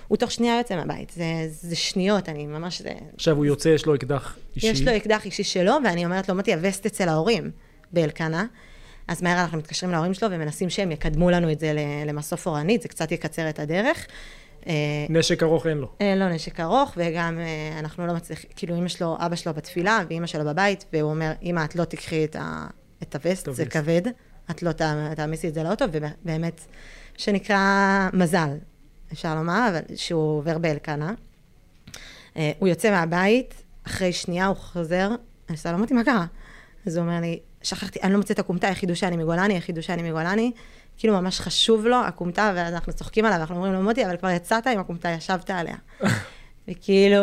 [0.08, 2.82] הוא תוך שנייה יוצא מהבית, זה, זה שניות, אני ממש...
[2.82, 2.90] זה...
[3.14, 4.66] עכשיו הוא יוצא, יש לו אקדח אישי.
[4.66, 7.50] יש לו אקדח אישי שלו, ואני אומרת לו, מוטי, הווסט אצל ההורים
[7.92, 8.46] באלקנה.
[9.08, 11.72] אז מהר אנחנו מתקשרים להורים שלו ומנסים שהם יקדמו לנו את זה
[12.06, 14.06] למסוף אורנית, זה קצת יקצר את הדרך.
[14.66, 15.88] אה, נשק ארוך אין לו.
[16.00, 20.00] אין לו נשק ארוך, וגם אה, אנחנו לא מצליחים, כאילו אמא שלו, אבא שלו בתפילה,
[20.08, 22.66] ואימא שלו בבית, והוא אומר, אמא, את לא תקחי את, ה,
[23.02, 24.02] את הווסט, זה כבד,
[24.50, 24.72] את לא
[25.16, 26.60] תעמיסי את זה לאוטו, ובאמת,
[27.16, 28.56] שנקרא מזל,
[29.12, 31.14] אפשר לומר, אבל שהוא עובר באלקנה.
[32.36, 33.54] אה, הוא יוצא מהבית,
[33.86, 35.08] אחרי שנייה הוא חוזר,
[35.48, 36.26] אני לו, אמרתי, מה קרה?
[36.86, 40.10] אז הוא אומר לי, שכחתי, אני לא מוצאת את הכומתה, ידעו שאני מגולני, ידעו שאני
[40.10, 40.52] מגולני.
[41.02, 44.30] כאילו ממש חשוב לו, הכומתה, ואז אנחנו צוחקים עליו, אנחנו אומרים לו, מוטי, אבל כבר
[44.30, 45.74] יצאת עם הכומתה, ישבת עליה.
[46.68, 47.22] וכאילו,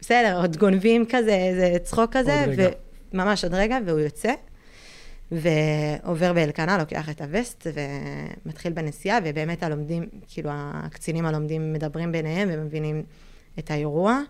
[0.00, 2.44] בסדר, עוד גונבים כזה, איזה צחוק כזה,
[3.12, 4.32] וממש עוד רגע, והוא יוצא,
[5.32, 7.66] ועובר באלקנה, לוקח את הווסט,
[8.46, 13.02] ומתחיל בנסיעה, ובאמת הלומדים, כאילו, הקצינים הלומדים מדברים ביניהם ומבינים
[13.58, 14.20] את האירוע.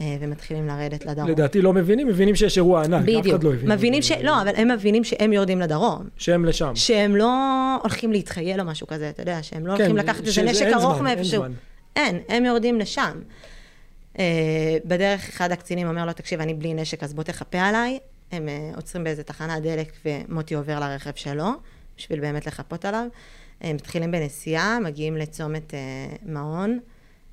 [0.00, 1.28] אה, ומתחילים לרדת לדרום.
[1.28, 3.26] לדעתי לא מבינים, מבינים שיש אירוע ענק, אף בדיוק.
[3.26, 3.72] אחד לא הבין.
[3.72, 4.12] מבינים ש...
[4.12, 6.08] לא, אבל הם מבינים שהם יורדים לדרום.
[6.16, 6.72] שהם לשם.
[6.74, 7.30] שהם לא
[7.82, 11.00] הולכים להתחייל או משהו כזה, אתה יודע, שהם לא כן, הולכים לקחת איזה נשק ארוך
[11.00, 11.44] מאיפשהו.
[11.96, 13.20] אין, הם יורדים לשם.
[14.18, 14.24] אה,
[14.84, 17.98] בדרך אחד הקצינים אומר לו, תקשיב, אני בלי נשק, אז בוא תחפה עליי.
[18.32, 21.48] הם אה, עוצרים באיזה תחנת דלק ומוטי עובר לרכב שלו,
[21.98, 23.06] בשביל באמת לחפות עליו.
[23.60, 25.74] הם מתחילים בנסיעה, מגיעים לצומת
[26.26, 26.78] מעון,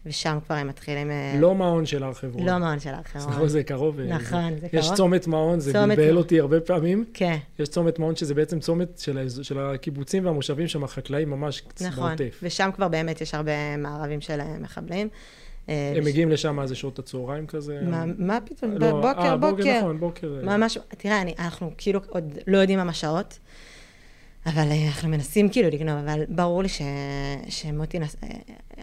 [0.05, 1.11] ושם כבר הם מתחילים...
[1.11, 2.45] אה, לא מעון של הר חברון.
[2.45, 3.47] לא מעון של הר חברון.
[3.47, 3.99] זה קרוב.
[3.99, 4.97] אה, נכון, זה יש קרוב.
[4.97, 6.17] צומת מעון, זה בלבל.
[6.17, 7.05] אותי הרבה פעמים.
[7.13, 8.99] כן, יש צומת מעון שזה בעצם צומת
[9.41, 12.07] של, הקיבוצים והמושבים שם, החקלאים ממש נכון.
[12.07, 12.39] בעוטף.
[12.43, 15.09] ושם כבר באמת יש הרבה מערבים של אה, מחבלים.
[15.69, 17.79] אה, הם מגיעים לשם, מה זה שעות הצהריים כזה?
[17.81, 18.71] מה, מה פתאום?
[18.71, 19.79] לא, בוקר, אה, בוקר.
[19.79, 20.37] נכון, בוקר.
[20.37, 23.39] אה, ממש, תראה, אני, אנחנו כאילו עוד לא יודעים מה השעות,
[24.45, 26.81] אבל אה, אנחנו מנסים כאילו לגנוב, אבל ברור לי ש,
[27.49, 28.15] שמוטי, נס...
[28.23, 28.29] אה,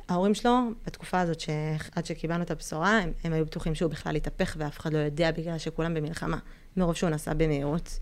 [0.09, 4.57] ההורים שלו, בתקופה הזאת, שעד שקיבלנו את הבשורה, הם, הם היו בטוחים שהוא בכלל התהפך
[4.59, 6.38] ואף אחד לא יודע בגלל שכולם במלחמה.
[6.77, 7.98] מרוב שהוא נסע במהירות,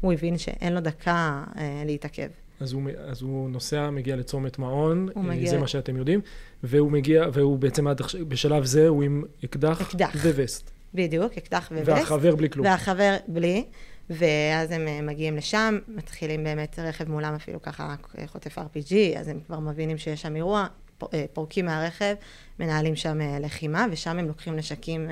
[0.00, 2.28] הוא הבין שאין לו דקה אה, להתעכב.
[2.60, 6.20] אז הוא, אז הוא נוסע, מגיע לצומת מעון, אה, מגיע- זה מה שאתם יודעים,
[6.62, 10.10] והוא מגיע, והוא בעצם עד עכשיו, בשלב זה הוא עם אקדח, אקדח.
[10.36, 10.70] ווסט.
[10.94, 11.88] בדיוק, אקדח ווסט.
[11.88, 12.66] והחבר בלי כלום.
[12.66, 13.64] והחבר בלי,
[14.12, 19.28] ואז הם אה, מגיעים לשם, מתחילים באמת רכב מולם אפילו ככה אה, חוטף RPG, אז
[19.28, 20.66] הם כבר מבינים שיש שם אירוע,
[21.14, 22.14] אה, פורקים מהרכב,
[22.58, 25.10] מנהלים שם לחימה, ושם הם לוקחים נשקים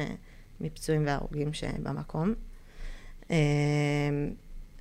[0.61, 2.35] מפצועים והרוגים שבמקום.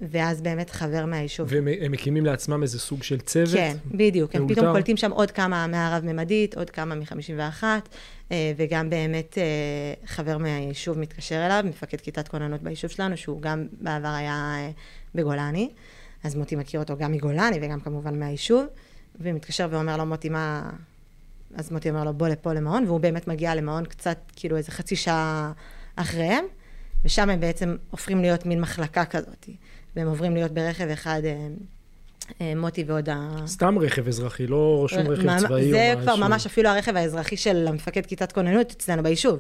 [0.02, 1.48] ואז באמת חבר מהיישוב.
[1.52, 3.54] והם הם מקימים לעצמם איזה סוג של צוות.
[3.54, 4.36] כן, בדיוק.
[4.36, 4.48] הם.
[4.48, 7.64] פתאום קולטים שם עוד כמה מהרב-ממדית, עוד כמה מ-51,
[8.32, 13.68] אה, וגם באמת אה, חבר מהיישוב מתקשר אליו, מפקד כיתת כוננות ביישוב שלנו, שהוא גם
[13.82, 14.72] בעבר היה אה,
[15.16, 15.70] בגולני,
[16.24, 18.66] אז מוטי מכיר אותו גם מגולני וגם כמובן מהיישוב,
[19.20, 20.70] ומתקשר ואומר לו, מוטי, מה...
[21.56, 24.96] אז מוטי אומר לו, בוא לפה למעון, והוא באמת מגיע למעון קצת, כאילו איזה חצי
[24.96, 25.52] שעה
[25.96, 26.46] אחריהם,
[27.06, 29.50] ושם הם בעצם הופכים להיות מין מחלקה כזאת,
[30.00, 31.48] והם עוברים להיות ברכב אחד, אה,
[32.42, 33.30] אה, מוטי ועוד ה...
[33.48, 36.28] סתם רכב אזרחי, לא שום רכב ממש- צבאי זה או כבר משהו.
[36.28, 39.40] ממש אפילו הרכב האזרחי של המפקד כיתת כוננות אצלנו ביישוב,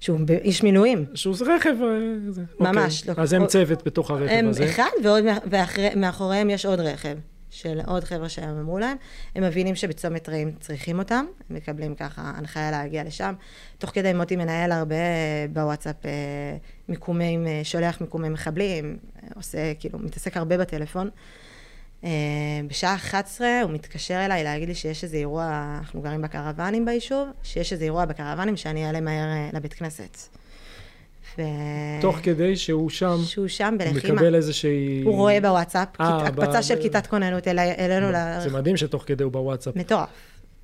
[0.00, 1.04] שהוא איש מילואים.
[1.14, 1.74] שהוא זה רכב...
[1.82, 2.42] אה, זה.
[2.60, 3.14] ממש, אוקיי.
[3.16, 3.22] לא.
[3.22, 4.64] אז הם צוות בתוך הרכב הם הזה.
[4.64, 4.90] אחד,
[5.50, 7.16] ומאחוריהם יש עוד רכב.
[7.56, 8.96] של עוד חבר'ה שהם אמרו להם,
[9.34, 13.34] הם מבינים שבצומת רעים צריכים אותם, הם מקבלים ככה הנחיה להגיע לשם.
[13.78, 14.96] תוך כדי מוטי מנהל הרבה
[15.52, 16.10] בוואטסאפ אה,
[16.88, 21.10] מיקומים, אה, שולח מיקומי מחבלים, אה, עושה, כאילו, מתעסק הרבה בטלפון.
[22.04, 22.10] אה,
[22.66, 27.72] בשעה 11 הוא מתקשר אליי להגיד לי שיש איזה אירוע, אנחנו גרים בקרוונים ביישוב, שיש
[27.72, 30.18] איזה אירוע בקרוונים שאני אעלה מהר אה, לבית כנסת.
[31.38, 31.42] ו...
[32.00, 34.14] תוך כדי שהוא שם, שהוא שם בלחימה.
[34.14, 35.02] מקבל איזושהי...
[35.04, 38.06] הוא רואה בוואטסאפ, אה, ב- הקפצה של ב- כיתת כוננות אלי- אלינו
[38.42, 38.52] זה ל...
[38.52, 39.76] מדהים שתוך כדי הוא בוואטסאפ.
[39.76, 40.08] מטורף,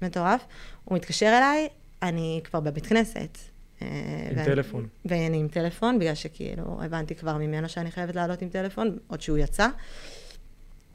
[0.03, 0.45] מטורף.
[0.85, 1.69] הוא מתקשר אליי,
[2.03, 3.39] אני כבר בבית כנסת.
[3.83, 3.87] אה,
[4.31, 4.87] עם ואני- טלפון.
[5.05, 9.39] ואני עם טלפון, בגלל שכאילו הבנתי כבר ממנו שאני חייבת לעלות עם טלפון, עוד שהוא
[9.39, 9.69] יצא.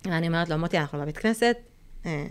[0.06, 1.58] ואני אומרת לו, מוטי, אנחנו בבית כנסת,
[2.06, 2.26] אה,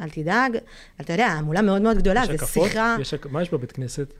[0.00, 0.56] אל תדאג.
[1.00, 2.68] אתה יודע, המולה מאוד מאוד גדולה, זה הקפות?
[2.68, 2.96] שיחה.
[3.00, 4.14] יש הק- מה יש בבית כנסת?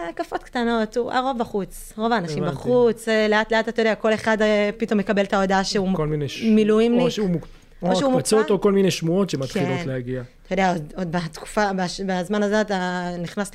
[0.00, 2.56] אה, הקפות קטנות, הוא- הרוב בחוץ, רוב האנשים הבנתי.
[2.56, 5.88] בחוץ, אה, לאט לאט, אתה יודע, כל אחד אה, פתאום מקבל את ההודעה שהוא.
[6.26, 7.02] ש- מילואימניק.
[7.02, 7.46] או שהוא מוק-
[7.82, 8.52] או שהוא או הקפצות מוקפא.
[8.54, 9.88] או כל מיני שמועות שמתחילות כן.
[9.88, 10.22] להגיע.
[10.46, 13.50] אתה יודע, עוד, עוד בתקופה, בש, בזמן הזה אתה נכנס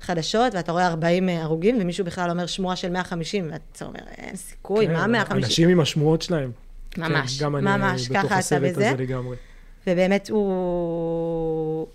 [0.00, 4.86] לחדשות ואתה רואה 40 הרוגים ומישהו בכלל אומר שמועה של 150 ואתה אומר, אין סיכוי,
[4.86, 5.44] כן, מה 150?
[5.44, 6.50] אנשים עם השמועות שלהם.
[6.98, 8.70] ממש, כן, גם אני ממש, בתוך ככה אתה הסרט.
[8.76, 9.36] הזה לגמרי.
[9.86, 11.86] ובאמת הוא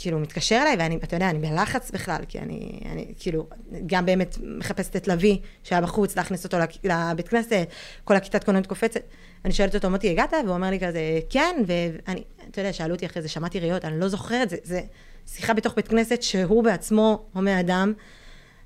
[0.00, 3.46] כאילו מתקשר אליי ואני, אתה יודע, אני בלחץ בכלל, כי אני, אני כאילו,
[3.86, 7.68] גם באמת מחפשת את לביא שהיה בחוץ, להכניס אותו לבית כנסת,
[8.04, 9.00] כל הכיתת כוננות קופצת.
[9.44, 10.32] אני שואלת אותו, מוטי, הגעת?
[10.44, 14.00] והוא אומר לי כזה, כן, ואני, אתה יודע, שאלו אותי אחרי זה, שמעתי ראיות, אני
[14.00, 14.80] לא זוכרת, זה, זה
[15.26, 17.92] שיחה בתוך בית כנסת שהוא בעצמו הומה אדם.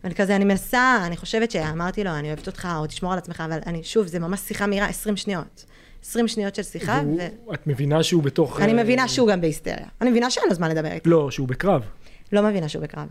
[0.04, 3.42] ואני כזה, אני מנסה, אני חושבת שאמרתי לו, אני אוהבת אותך, או תשמור על עצמך,
[3.46, 5.64] אבל אני, שוב, זה ממש שיחה מהירה, 20 שניות.
[6.04, 7.54] 20 שניות של שיחה, והוא-.
[7.54, 8.60] את מבינה שהוא בתוך...
[8.60, 9.86] אני אה, מבינה שהוא גם בהיסטריה.
[10.00, 11.08] אני מבינה שאין לו זמן לדבר איתי.
[11.08, 11.82] לא, שהוא בקרב.
[12.32, 13.06] לא מבינה שהוא בקרב.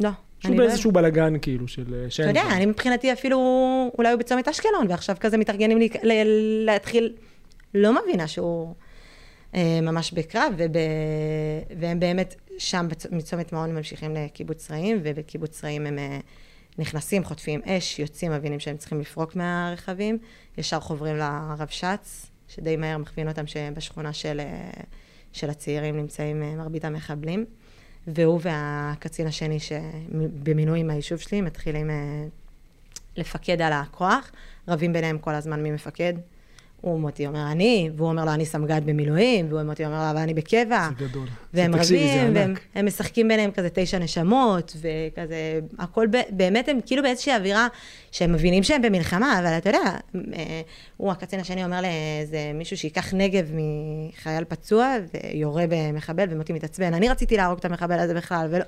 [0.00, 0.10] לא.
[0.38, 1.94] שהוא לא- באיזשהו בלאגן כאילו של...
[1.94, 2.42] אה, אתה יודע.
[2.52, 3.38] אני מבחינתי אפילו,
[3.98, 6.12] אולי הוא בצומת אשקלון, ועכשיו כזה מתארגנים לי, ל,
[6.64, 7.12] להתחיל,
[7.74, 8.74] לא מבינה שהוא
[9.54, 10.76] אה, ממש בקרב, וב,
[11.80, 16.18] והם באמת שם בצ, מצומת מעון ממשיכים לקיבוץ רעים, ובקיבוץ רעים הם אה,
[16.78, 20.18] נכנסים, חוטפים אש, יוצאים, מבינים שהם צריכים לפרוק מהרכבים,
[20.58, 24.70] ישר חוברים לרבש"ץ, שדי מהר מכווין אותם שבשכונה של, אה,
[25.32, 27.44] של הצעירים נמצאים אה, מרבית המחבלים.
[28.06, 32.24] והוא והקצין השני שבמינוי מהיישוב שלי מתחילים אה,
[33.16, 34.32] לפקד על הכוח,
[34.68, 36.14] רבים ביניהם כל הזמן מי מפקד.
[36.80, 40.18] הוא מוטי אומר אני, והוא אומר לו אני סמג"ד במילואים, והוא מוטי אומר לו אבל
[40.18, 40.88] אני בקבע.
[40.98, 41.28] זה גדול.
[41.54, 42.54] והם רבים, והם.
[42.74, 47.68] הם משחקים ביניהם כזה תשע נשמות, וכזה, הכל ב, באמת הם כאילו באיזושהי אווירה
[48.12, 49.78] שהם מבינים שהם במלחמה, אבל אתה יודע,
[50.34, 50.60] אה,
[50.96, 57.08] הוא הקצין השני אומר לאיזה מישהו שייקח נגב מחייל פצוע, ויורה במחבל, ומוטי מתעצבן, אני
[57.08, 58.64] רציתי להרוג את המחבל הזה בכלל, ולא,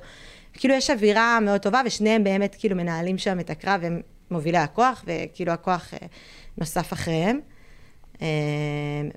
[0.52, 5.04] כאילו יש אווירה מאוד טובה, ושניהם באמת כאילו מנהלים שם את הקרב, הם מובילי הכוח,
[5.06, 5.98] וכאילו הכוח אה,
[6.58, 7.40] נוסף אחריהם.
[8.22, 8.26] אה,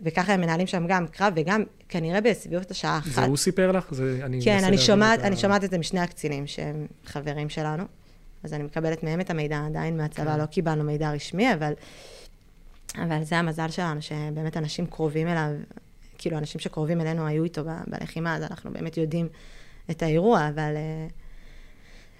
[0.02, 3.12] וככה הם מנהלים שם גם קרב, וגם כנראה בסביבות השעה אחת.
[3.12, 3.88] זה הוא סיפר לך?
[3.91, 7.50] זה, אני כן, אני שומעת, את ה- אני שומעת את זה משני הקצינים שהם חברים
[7.50, 7.84] שלנו,
[8.44, 10.39] אז אני מקבלת מהם את המידע, עדיין מהצבא כן.
[10.39, 11.74] לא קיבלנו מידע רשמי, אבל,
[12.98, 15.50] אבל זה המזל שלנו, שבאמת אנשים קרובים אליו,
[16.18, 19.28] כאילו אנשים שקרובים אלינו היו איתו בלחימה, אז אנחנו באמת יודעים
[19.91, 20.74] את האירוע, אבל...
[20.76, 21.08] אה,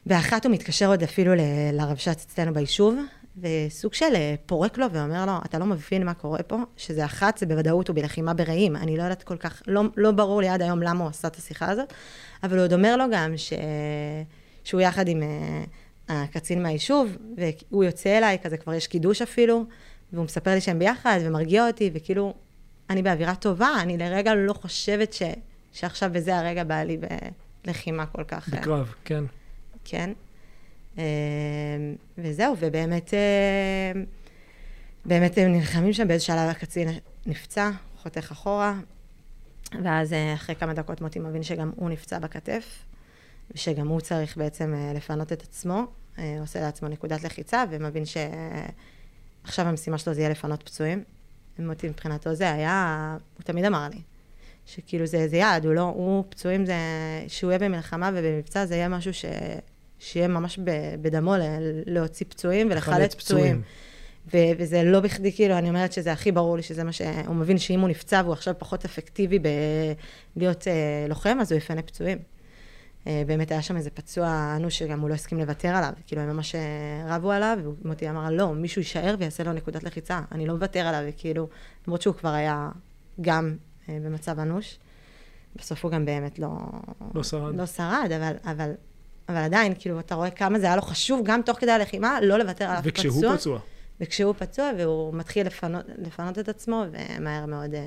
[0.06, 1.34] באחת הוא מתקשר עוד אפילו
[1.74, 2.96] לרבש"ץ אצלנו ביישוב,
[3.38, 7.38] וסוג של אה, פורק לו ואומר לו, אתה לא מבין מה קורה פה, שזה אחת,
[7.38, 8.76] זה בוודאות הוא בלחימה ברעים.
[8.76, 11.36] אני לא יודעת כל כך, לא, לא ברור לי עד היום למה הוא עשה את
[11.36, 11.94] השיחה הזאת,
[12.44, 13.54] אבל הוא עוד אומר לו גם ש...
[14.64, 19.66] שהוא יחד עם uh, הקצין מהיישוב, והוא יוצא אליי, כזה כבר יש קידוש אפילו,
[20.14, 22.34] והוא מספר לי שהם ביחד, ומרגיע אותי, וכאילו,
[22.90, 25.24] אני באווירה טובה, אני לרגע לא חושבת ש...
[25.72, 26.98] שעכשיו בזה הרגע בא לי
[27.66, 28.54] בלחימה כל כך...
[28.54, 29.24] אה, בקרב, כן.
[29.84, 30.12] כן.
[30.98, 31.04] אה,
[32.18, 34.02] וזהו, ובאמת, אה,
[35.06, 36.90] באמת הם נלחמים שם, באיזה שלב הקצין
[37.26, 38.80] נפצע, חותך אחורה,
[39.84, 42.86] ואז אה, אחרי כמה דקות מוטי מבין שגם הוא נפצע בכתף,
[43.54, 45.86] ושגם הוא צריך בעצם אה, לפנות את עצמו,
[46.20, 51.04] אה, עושה לעצמו נקודת לחיצה, ומבין שעכשיו המשימה שלו זה יהיה לפנות פצועים.
[51.60, 54.02] מוטי מבחינתו זה היה, הוא תמיד אמר לי,
[54.66, 56.76] שכאילו זה, זה יעד, הוא לא, הוא פצועים זה,
[57.28, 59.26] שהוא יהיה במלחמה ובמבצע זה יהיה משהו ש,
[60.00, 60.60] שיהיה ממש
[61.02, 61.34] בדמו
[61.86, 63.62] להוציא פצועים ולחלץ פצועים.
[64.34, 67.58] ו- וזה לא בכדי, כאילו, אני אומרת שזה הכי ברור לי שזה מה שהוא מבין
[67.58, 69.40] שאם הוא נפצע והוא עכשיו פחות אפקטיבי
[70.36, 72.18] בלהיות אה, לוחם, אז הוא יפנה פצועים.
[73.08, 76.30] אה, באמת היה שם איזה פצוע אנוש שגם הוא לא הסכים לוותר עליו, כאילו הם
[76.30, 80.54] ממש אה, רבו עליו, ומוטי אמר, לא, מישהו יישאר ויעשה לו נקודת לחיצה, אני לא
[80.54, 81.48] מוותר עליו, וכאילו,
[81.88, 82.70] למרות שהוא כבר היה
[83.22, 83.56] גם
[83.90, 84.80] אה, במצב אנוש,
[85.56, 86.50] בסוף הוא גם באמת לא...
[87.14, 87.56] לא שרד.
[87.56, 88.72] לא שרד, אבל, אבל,
[89.30, 92.38] אבל עדיין, כאילו, אתה רואה כמה זה היה לו חשוב, גם תוך כדי הלחימה, לא
[92.38, 93.12] לוותר על אף פצוע.
[93.12, 93.60] וכשהוא פצוע.
[94.02, 97.78] וכשהוא פצוע, והוא מתחיל לפנות, לפנות את עצמו, ומהר מאוד uh,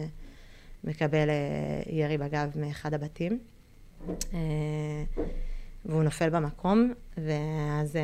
[0.85, 3.38] מקבל uh, ירי בגב מאחד הבתים.
[4.09, 4.14] Uh,
[5.85, 7.98] והוא נופל במקום, ואז uh,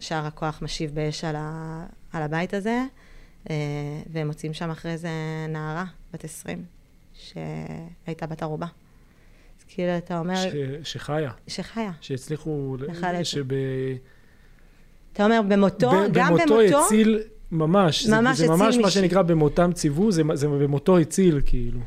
[0.00, 2.84] שאר הכוח משיב באש על, ה, על הבית הזה,
[3.44, 3.48] uh,
[4.12, 5.10] והם מוצאים שם אחרי זה
[5.48, 6.64] נערה, בת 20,
[7.14, 8.66] שהייתה בת ערובה.
[9.74, 10.46] כאילו, אתה אומר, ש,
[10.92, 11.90] שחיה, שחיה.
[12.00, 13.26] שהצליחו, ל- לחלץ.
[13.26, 13.44] שב...
[15.12, 17.20] אתה אומר, במותו, ב- גם במותו במותו, הציל
[17.52, 18.90] ממש, זה- ממש זה הציל ממש מה.
[18.90, 21.80] שנקרא במותם ציוו, זה, זה במותו הציל, כאילו.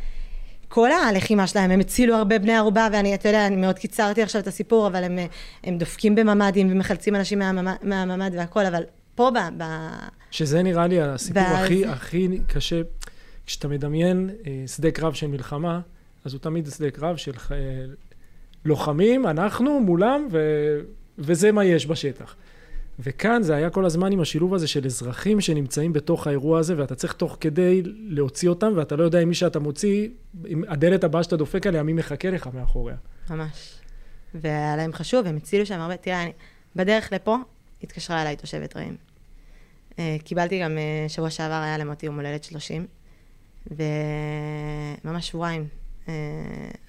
[0.68, 4.42] כל הלחימה שלהם, הם הצילו הרבה בני ערובה, ואני, אתה יודע, אני מאוד קיצרתי עכשיו
[4.42, 5.18] את הסיפור, אבל הם,
[5.64, 8.84] הם דופקים בממ"דים ומחלצים אנשים מהממ"ד, מהממ"ד והכל, אבל
[9.16, 9.38] פה ב...
[9.58, 9.64] ב
[10.32, 12.82] שזה נראה לי הסיפור ואז- הכי, הכי קשה,
[13.46, 15.80] כשאתה מדמיין אה, שדה קרב של מלחמה,
[16.26, 17.52] אז הוא תמיד שדה קרב של ח-
[18.66, 20.40] לוחמים, אנחנו מולם, ו,
[21.18, 22.36] וזה מה יש בשטח.
[23.00, 26.96] וכאן זה היה כל הזמן עם השילוב הזה של אזרחים שנמצאים בתוך האירוע הזה, ואתה
[26.96, 30.10] צריך תוך כדי להוציא אותם, ואתה לא יודע אם מי שאתה מוציא,
[30.48, 32.96] אם הדלת הבאה שאתה דופק עליה, מי מחכה לך מאחוריה.
[33.30, 33.80] ממש.
[34.36, 35.98] והיה להם חשוב, הם הצילו שם הרבה.
[35.98, 36.32] תראה, אני,
[36.76, 37.38] בדרך לפה
[37.84, 38.96] התקשרה אליי תושבת רעים.
[40.00, 42.88] אה, קיבלתי גם, אה, שבוע שעבר היה למוטי יום הולדת 30,
[43.72, 45.68] וממש שבועיים.
[46.08, 46.14] אה,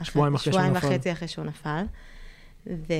[0.02, 0.86] שבועיים אחרי שהוא שבועיים נפל.
[0.86, 1.84] וחצי אחרי שהוא נפל.
[2.66, 2.92] ו...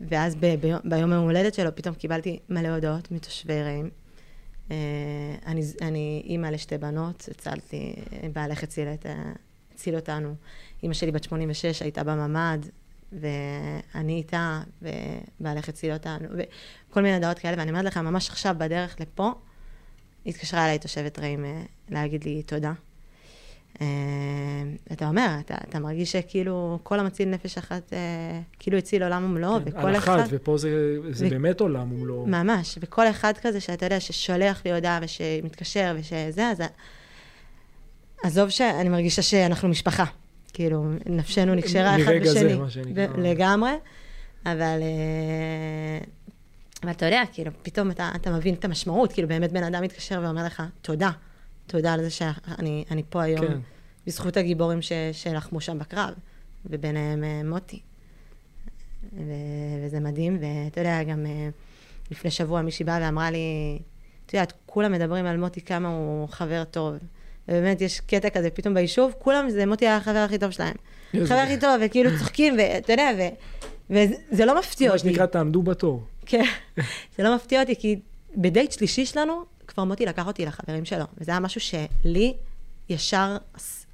[0.00, 0.54] ואז ב...
[0.60, 3.90] ביום, ביום היום הולדת שלו פתאום קיבלתי מלא הודעות מתושבי רעים.
[4.70, 4.76] אה,
[5.46, 7.94] אני, אני אימא לשתי בנות, הצלתי,
[8.32, 9.06] בעלך הציל, את,
[9.74, 10.34] הציל אותנו.
[10.82, 12.58] אימא שלי בת 86 הייתה בממ"ד,
[13.12, 16.28] ואני איתה, ובעלך הציל אותנו,
[16.90, 19.32] וכל מיני הודעות כאלה, ואני אומרת לך, ממש עכשיו בדרך לפה,
[20.26, 22.72] התקשרה אליי תושבת רעים אה, להגיד לי תודה.
[23.80, 23.86] אה,
[24.92, 27.98] אתה אומר, אתה, אתה מרגיש שכאילו כל המציל נפש אחת, אה,
[28.58, 30.18] כאילו הציל עולם ומלואו, כן, וכל על אחד...
[30.18, 32.26] אחת, ופה זה, זה ו- באמת עולם ומלואו.
[32.26, 36.62] ממש, וכל אחד כזה שאתה יודע, ששולח לי הודעה ושמתקשר ושזה, אז
[38.22, 40.04] עזוב שאני מרגישה שאנחנו משפחה.
[40.52, 42.54] כאילו, נפשנו נקשרה אחד מרגע זה, בשני.
[42.54, 43.06] מה שנקרא.
[43.06, 43.72] ב- לגמרי,
[44.46, 44.78] אבל...
[44.82, 45.98] אה,
[46.82, 50.20] אבל אתה יודע, כאילו, פתאום אתה, אתה מבין את המשמעות, כאילו, באמת בן אדם מתקשר
[50.24, 51.10] ואומר לך, תודה,
[51.66, 53.58] תודה על זה שאני אני פה היום, כן.
[54.06, 56.14] בזכות הגיבורים ש, שלחמו שם בקרב,
[56.66, 57.80] וביניהם אה, מוטי.
[59.12, 59.32] ו,
[59.84, 61.48] וזה מדהים, ואתה יודע, גם אה,
[62.10, 63.78] לפני שבוע מישהי באה ואמרה לי,
[64.26, 66.94] את יודעת, כולם מדברים על מוטי כמה הוא חבר טוב.
[67.48, 70.74] ובאמת, יש קטע כזה פתאום ביישוב, כולם, זה מוטי היה החבר הכי טוב שלהם.
[71.14, 73.22] החבר הכי טוב, וכאילו צוחקים, ואתה יודע, ו,
[73.90, 75.06] וזה לא מפתיע אותי.
[75.06, 76.02] מה שנקרא, תעמדו בתור.
[76.26, 76.44] כן,
[77.16, 78.00] זה לא מפתיע אותי, כי
[78.36, 79.44] בדייט שלישי שלנו,
[79.74, 82.34] כבר מוטי לקח אותי לחברים שלו, וזה היה משהו שלי
[82.88, 83.36] ישר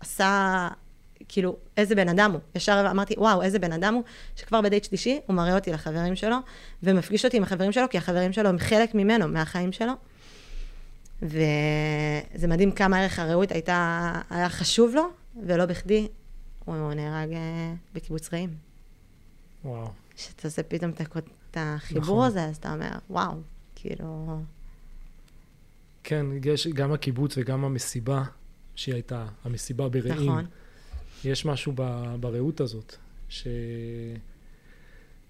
[0.01, 0.69] עשה,
[1.29, 2.41] כאילו, איזה בן אדם הוא.
[2.55, 4.03] ישר אמרתי, וואו, איזה בן אדם הוא,
[4.37, 6.37] שכבר בדייט שלישי הוא מראה אותי לחברים שלו,
[6.83, 9.93] ומפגיש אותי עם החברים שלו, כי החברים שלו הם חלק ממנו, מהחיים שלו.
[11.23, 15.03] וזה מדהים כמה ערך הרעות הייתה, היה חשוב לו,
[15.47, 16.09] ולא בכדי,
[16.65, 18.51] הוא נהרג אה, בקיבוץ רעים.
[19.65, 19.89] וואו.
[20.17, 22.27] שאתה עושה פתאום את החיבור נכון.
[22.27, 23.33] הזה, אז אתה אומר, וואו,
[23.75, 24.41] כאילו...
[26.11, 28.23] כן, יש גם הקיבוץ וגם המסיבה
[28.75, 30.31] שהיא הייתה, המסיבה ברעים.
[30.31, 30.47] נכון.
[31.25, 32.97] יש משהו ב, ברעות הזאת,
[33.29, 33.47] ש...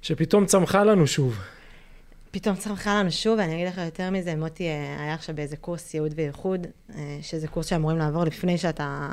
[0.02, 1.38] שפתאום צמחה לנו שוב.
[2.30, 5.94] פתאום צמחה לנו שוב, ואני אגיד לך יותר מזה, מוטי אה, היה עכשיו באיזה קורס
[5.94, 9.08] ייעוד וייחוד, אה, שזה קורס שאמורים לעבור לפני שאתה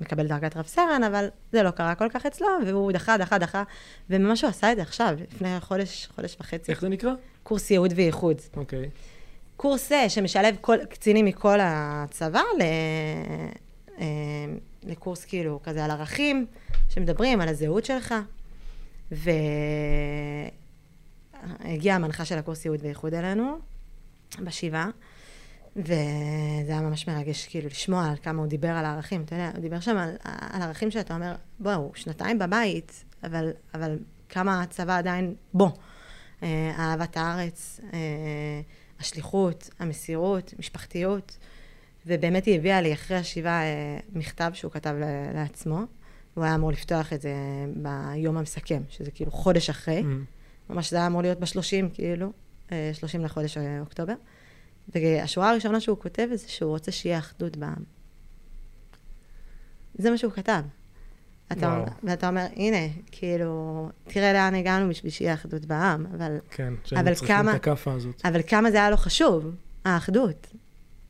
[0.00, 3.62] מקבל דרגת רב סרן, אבל זה לא קרה כל כך אצלו, והוא דחה, דחה, דחה,
[4.10, 6.72] וממש הוא עשה את זה עכשיו, לפני חודש, חודש וחצי.
[6.72, 7.12] איך זה נקרא?
[7.42, 8.36] קורס ייעוד וייחוד.
[8.56, 8.84] אוקיי.
[8.84, 9.11] Okay.
[9.62, 12.62] קורס אה, שמשלב כל, קצינים מכל הצבא ל,
[14.82, 16.46] לקורס כאילו כזה על ערכים,
[16.88, 18.14] שמדברים על הזהות שלך,
[19.12, 19.30] ו...
[21.60, 23.58] הגיעה המנחה של הקורס ייעוד ואיחוד אלינו,
[24.38, 24.90] בשבעה,
[25.76, 25.92] וזה
[26.68, 29.22] היה ממש מרגש, כאילו, לשמוע על כמה הוא דיבר על הערכים.
[29.22, 33.98] אתה יודע, הוא דיבר שם על, על ערכים שאתה אומר, בואו, שנתיים בבית, אבל, אבל
[34.28, 35.72] כמה הצבא עדיין בו.
[36.42, 37.98] אה, אהבת הארץ, אה,
[39.02, 41.38] השליחות, המסירות, משפחתיות.
[42.06, 44.94] ובאמת היא הביאה לי אחרי השבעה אה, מכתב שהוא כתב
[45.34, 45.80] לעצמו.
[46.34, 47.34] הוא היה אמור לפתוח את זה
[47.76, 50.00] ביום המסכם, שזה כאילו חודש אחרי.
[50.00, 50.72] Mm-hmm.
[50.72, 52.32] ממש זה היה אמור להיות בשלושים, כאילו,
[52.72, 54.14] אה, שלושים לחודש אה, אוקטובר.
[54.88, 57.82] והשורה הראשונה שהוא כותב זה שהוא רוצה שיהיה אחדות בעם.
[59.94, 60.62] זה מה שהוא כתב.
[61.52, 62.76] אתה, ואתה אומר, הנה,
[63.12, 66.38] כאילו, תראה לאן הגענו בשביל שיהיה אחדות בעם, אבל...
[66.50, 68.22] כן, שהיינו צריכים כמה, את הכאפה הזאת.
[68.24, 70.46] אבל כמה זה היה לו חשוב, האחדות.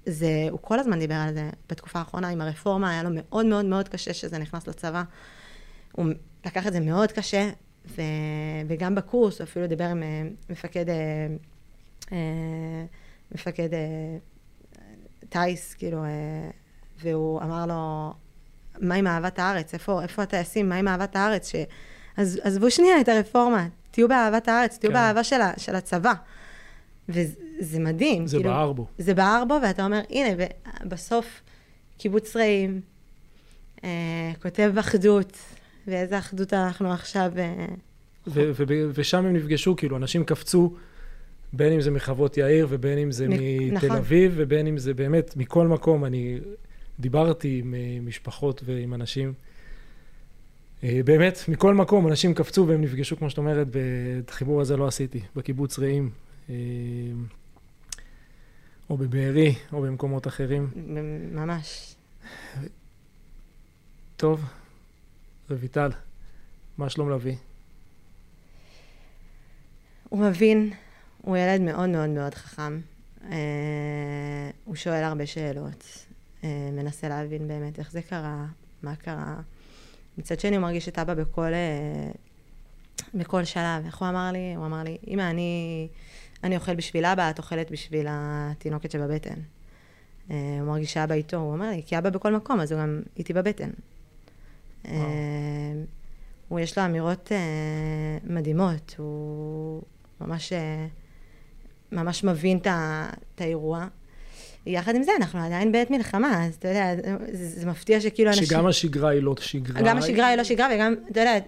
[0.07, 3.65] זה, הוא כל הזמן דיבר על זה בתקופה האחרונה עם הרפורמה, היה לו מאוד מאוד
[3.65, 5.03] מאוד קשה שזה נכנס לצבא.
[5.93, 6.07] הוא
[6.47, 7.51] לקח את זה מאוד קשה,
[7.87, 8.03] ו,
[8.69, 11.27] וגם בקורס, הוא אפילו דיבר עם אה, מפקד, אה,
[12.13, 12.85] אה,
[13.33, 13.69] מפקד
[15.29, 16.05] טיס, כאילו,
[17.03, 18.13] והוא אמר לו,
[18.81, 19.75] מה עם אהבת הארץ?
[19.75, 20.69] איפה, איפה הטייסים?
[20.69, 21.53] מה עם אהבת הארץ?
[21.53, 21.55] ש...
[22.17, 24.95] אז עזבו שנייה את הרפורמה, תהיו באהבת הארץ, תהיו כן.
[24.95, 26.13] באהבה של, ה, של הצבא.
[27.09, 28.27] וזה מדהים.
[28.27, 28.87] זה כאילו, בער בו.
[28.99, 30.45] זה בער בו, ואתה אומר, הנה,
[30.85, 31.43] בסוף
[31.99, 32.81] קיבוץ רעים,
[33.85, 35.39] אה, כותב אחדות,
[35.87, 37.33] ואיזה אחדות אנחנו עכשיו...
[37.39, 37.67] אה,
[38.95, 40.75] ושם הם נפגשו, כאילו, אנשים קפצו,
[41.53, 43.91] בין אם זה מחוות יאיר, ובין אם זה מתל נכון.
[43.91, 46.05] אביב, ובין אם זה באמת מכל מקום.
[46.05, 46.39] אני
[47.01, 49.33] דיברתי עם אה, משפחות ועם אנשים.
[50.85, 53.67] אה, באמת, מכל מקום, אנשים קפצו והם נפגשו, כמו שאת אומרת,
[54.25, 56.11] את החיבור הזה לא עשיתי, בקיבוץ רעים,
[58.91, 60.71] או בבארי, או במקומות אחרים.
[61.33, 61.95] ממש.
[64.17, 64.45] טוב,
[65.51, 65.91] רויטל,
[66.79, 67.37] מה שלום לביא?
[70.09, 70.73] הוא מבין,
[71.23, 72.81] הוא ילד מאוד מאוד מאוד חכם.
[73.31, 76.12] אה, הוא שואל הרבה שאלות, אה,
[76.73, 78.47] מנסה להבין באמת איך זה קרה,
[78.83, 79.37] מה קרה.
[80.19, 82.11] מצד שני הוא מרגיש את אבא בכל, אה,
[83.15, 83.85] בכל שלב.
[83.87, 84.55] איך הוא אמר לי?
[84.57, 85.89] הוא אמר לי, אמא, אני,
[86.45, 89.41] אני אוכל בשביל אבא, את אוכלת בשביל התינוקת שבבטן.
[90.29, 93.33] הוא מרגיש שאבא איתו, הוא אומר לי, כי אבא בכל מקום, אז הוא גם איתי
[93.33, 93.71] בבטן.
[94.87, 94.93] אה,
[96.49, 99.83] הוא, יש לו אמירות אה, מדהימות, הוא
[100.21, 100.87] ממש, אה,
[101.93, 103.87] ממש מבין את האירוע.
[104.67, 106.95] יחד עם זה, אנחנו עדיין בעת מלחמה, אז אתה יודע,
[107.33, 108.45] זה, זה מפתיע שכאילו אנשים...
[108.45, 109.83] שגם השגרה היא לא שגרה.
[109.83, 111.39] גם השגרה היא לא שגרה, וגם, אתה יודע,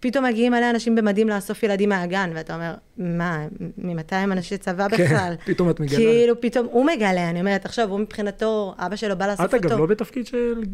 [0.00, 3.46] פתאום מגיעים מלא אנשים במדים לאסוף ילדים מהגן, ואתה אומר, מה,
[3.78, 5.34] ממתי הם אנשי צבא כן, בכלל?
[5.44, 5.96] כן, פתאום את מגלה.
[5.96, 9.56] כאילו, פתאום הוא מגלה, אני אומרת, עכשיו, הוא מבחינתו, אבא שלו בא לאסוף אותו.
[9.56, 10.28] את אגב לא בתפקיד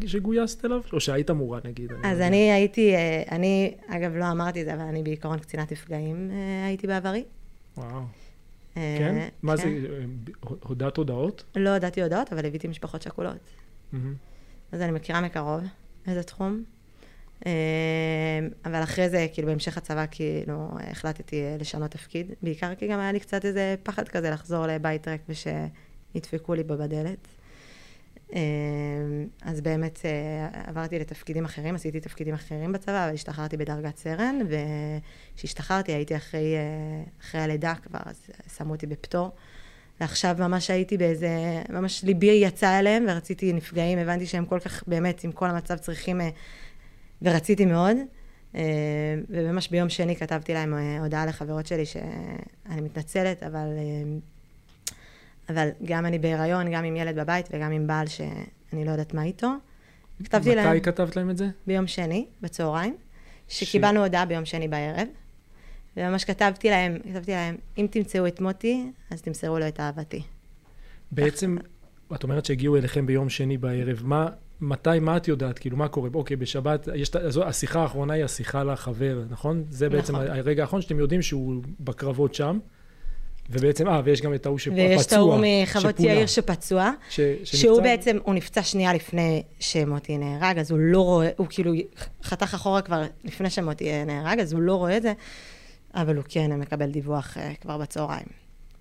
[0.05, 0.81] שגויסת אליו?
[0.93, 1.91] או שהיית אמורה, נגיד?
[2.03, 5.71] אז אני, אני הייתי, אה, אני, אגב, לא אמרתי את זה, אבל אני בעיקרון קצינת
[5.71, 7.23] נפגעים אה, הייתי בעברי.
[7.77, 8.01] וואו.
[8.77, 9.27] אה, כן?
[9.41, 10.31] מה זה, כן.
[10.63, 11.43] הודעת הודעות?
[11.55, 13.51] לא הודעתי הודעות, אבל ליוויתי משפחות שכולות.
[14.71, 15.61] אז אני מכירה מקרוב
[16.07, 16.63] איזה תחום.
[17.45, 17.51] אמ,
[18.65, 22.31] אבל אחרי זה, כאילו, בהמשך הצבא, כאילו, החלטתי אה, לשנות תפקיד.
[22.41, 26.77] בעיקר כי גם היה לי קצת איזה פחד כזה לחזור לבית ריק ושידפקו לי בו
[26.77, 27.27] בדלת.
[28.33, 34.39] אמ, אז באמת אה, עברתי לתפקידים אחרים, עשיתי תפקידים אחרים בצבא, אבל השתחררתי בדרגת סרן,
[35.35, 38.21] וכשהשתחררתי הייתי אחרי, אה, אחרי הלידה כבר, אז
[38.57, 39.31] שמו אותי בפטור.
[40.01, 45.23] ועכשיו ממש הייתי באיזה, ממש ליבי יצא אליהם, ורציתי נפגעים, הבנתי שהם כל כך, באמת,
[45.23, 46.29] עם כל המצב צריכים, אה,
[47.21, 47.97] ורציתי מאוד.
[49.29, 53.67] וממש ביום שני כתבתי להם הודעה לחברות שלי שאני מתנצלת, אבל,
[55.51, 59.23] אבל גם אני בהיריון, גם עם ילד בבית וגם עם בעל שאני לא יודעת מה
[59.23, 59.47] איתו.
[60.23, 60.75] כתבתי להם...
[60.75, 61.47] מתי כתבת להם את זה?
[61.67, 62.95] ביום שני, בצהריים,
[63.47, 64.03] שקיבלנו ש...
[64.03, 65.07] הודעה ביום שני בערב.
[65.97, 70.23] וממש כתבתי להם, כתבתי להם, אם תמצאו את מוטי, אז תמסרו לו את אהבתי.
[71.11, 71.57] בעצם,
[72.15, 74.27] את אומרת שהגיעו אליכם ביום שני בערב, מה,
[74.61, 75.59] מתי, מה את יודעת?
[75.59, 76.09] כאילו, מה קורה?
[76.13, 79.63] אוקיי, בשבת, יש, זו, השיחה האחרונה היא השיחה לחבר, נכון?
[79.69, 80.27] זה בעצם נכון.
[80.27, 82.59] הרגע האחרון שאתם יודעים שהוא בקרבות שם.
[83.51, 87.35] ובעצם, אה, ויש גם את ההוא שפצוע, ויש את ההוא מחוות יאיר שפצוע, ש, שהוא
[87.43, 87.81] שנפצע?
[87.81, 91.73] בעצם, הוא נפצע שנייה לפני שמוטי נהרג, אז הוא לא רואה, הוא כאילו
[92.23, 95.13] חתך אחורה כבר לפני שמוטי נהרג, אז הוא לא רואה את זה.
[95.95, 98.25] אבל הוא כן מקבל דיווח uh, כבר בצהריים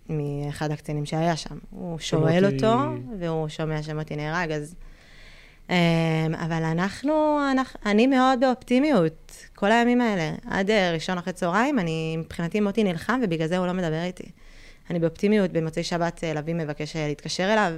[0.08, 1.58] מאחד הקצינים שהיה שם.
[1.70, 2.54] הוא שואל שמותי...
[2.54, 2.76] אותו,
[3.18, 4.74] והוא שומע שמוטי נהרג, אז...
[5.68, 5.72] Um,
[6.44, 10.32] אבל אנחנו, אנחנו, אני מאוד באופטימיות כל הימים האלה.
[10.46, 14.30] עד uh, ראשון אחרי צהריים, אני, מבחינתי מוטי נלחם, ובגלל זה הוא לא מדבר איתי.
[14.90, 17.72] אני באופטימיות, במוצאי שבת uh, לביא מבקש להתקשר אליו,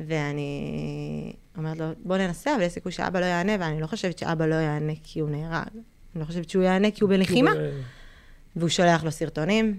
[0.00, 4.46] ואני אומרת לו, בוא ננסה, אבל יש סיכוי שאבא לא יענה, ואני לא חושבת שאבא
[4.46, 5.68] לא יענה כי הוא נהרג.
[6.14, 7.50] אני לא חושבת שהוא יענה כי הוא בלחימה.
[8.56, 9.78] והוא שולח לו סרטונים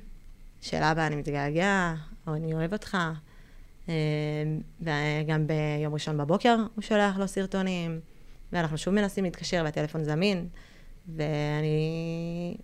[0.62, 1.94] של אבא, אני מתגעגע,
[2.28, 2.98] או אני אוהב אותך.
[3.90, 3.94] אה,
[4.82, 8.00] וגם ביום ראשון בבוקר הוא שולח לו סרטונים,
[8.54, 10.48] ואנחנו שוב מנסים להתקשר והטלפון זמין,
[11.16, 12.58] ואני...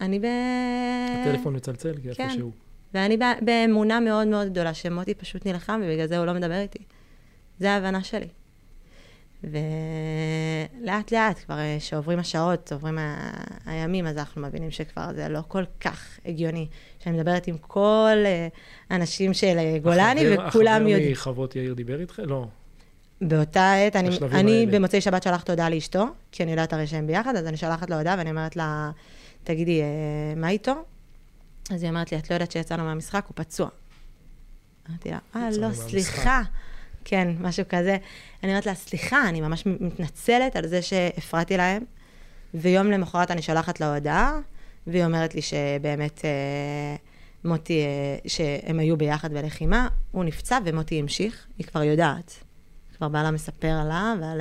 [0.00, 0.24] אני ב...
[1.20, 2.30] הטלפון מצלצל כי כן.
[2.30, 2.52] שהוא.
[2.94, 6.78] ואני באמונה מאוד מאוד גדולה שמוטי פשוט נלחם, ובגלל זה הוא לא מדבר איתי.
[7.58, 8.28] זה ההבנה שלי.
[9.44, 12.98] ולאט לאט, כבר אה, שעוברים השעות, עוברים
[13.66, 16.66] הימים, אז אנחנו מבינים שכבר זה לא כל כך הגיוני.
[16.98, 18.48] שאני מדברת עם כל אה,
[18.90, 21.12] אנשים של אה, גולני, החבר, וכולם יודעים...
[21.12, 22.22] החבר מחוות יאיר דיבר איתך?
[22.24, 22.46] לא.
[23.20, 27.36] באותה עת, אני, אני במוצאי שבת שלחת הודעה לאשתו, כי אני יודעת הרי שהם ביחד,
[27.36, 28.90] אז אני שולחת לה הודעה ואני אומרת לה,
[29.44, 29.82] תגידי,
[30.36, 30.72] מה איתו?
[31.70, 33.68] אז היא אומרת לי, את לא יודעת שיצאנו מהמשחק, הוא פצוע.
[34.90, 36.42] אמרתי לה, אה, לא, סליחה.
[37.04, 37.96] כן, משהו כזה.
[38.42, 41.84] אני אומרת לה, סליחה, אני ממש מתנצלת על זה שהפרעתי להם.
[42.54, 44.38] ויום למחרת אני שולחת לה הודעה,
[44.86, 46.96] והיא אומרת לי שבאמת אה,
[47.44, 52.44] מוטי, אה, שהם היו ביחד בלחימה, הוא נפצע ומוטי המשיך, היא כבר יודעת.
[52.96, 54.40] כבר בעלה מספר עליו, ועל...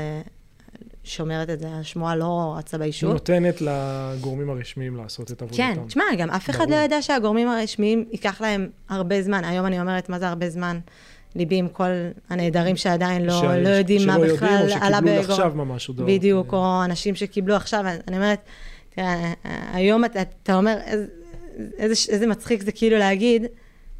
[1.03, 3.09] שומרת את זה, השמועה לא רצה ביישוב.
[3.09, 5.57] היא נותנת לגורמים הרשמיים לעשות את עבודתם.
[5.57, 9.43] כן, תשמע, גם אף אחד לא ידע שהגורמים הרשמיים ייקח להם הרבה זמן.
[9.43, 10.79] היום אני אומרת, מה זה הרבה זמן?
[11.35, 11.89] ליבי עם כל
[12.29, 13.43] הנעדרים שעדיין לא, ש...
[13.43, 15.09] לא יודעים מה בכלל עלה בגו.
[15.09, 16.09] שלא יודעים, או שקיבלו עכשיו ממש הודעות.
[16.09, 18.39] בדיוק, או אנשים שקיבלו עכשיו, אני אומרת,
[18.95, 19.33] תראה,
[19.73, 21.05] היום אתה, אתה אומר, איזה,
[21.77, 23.45] איזה, איזה מצחיק זה כאילו להגיד,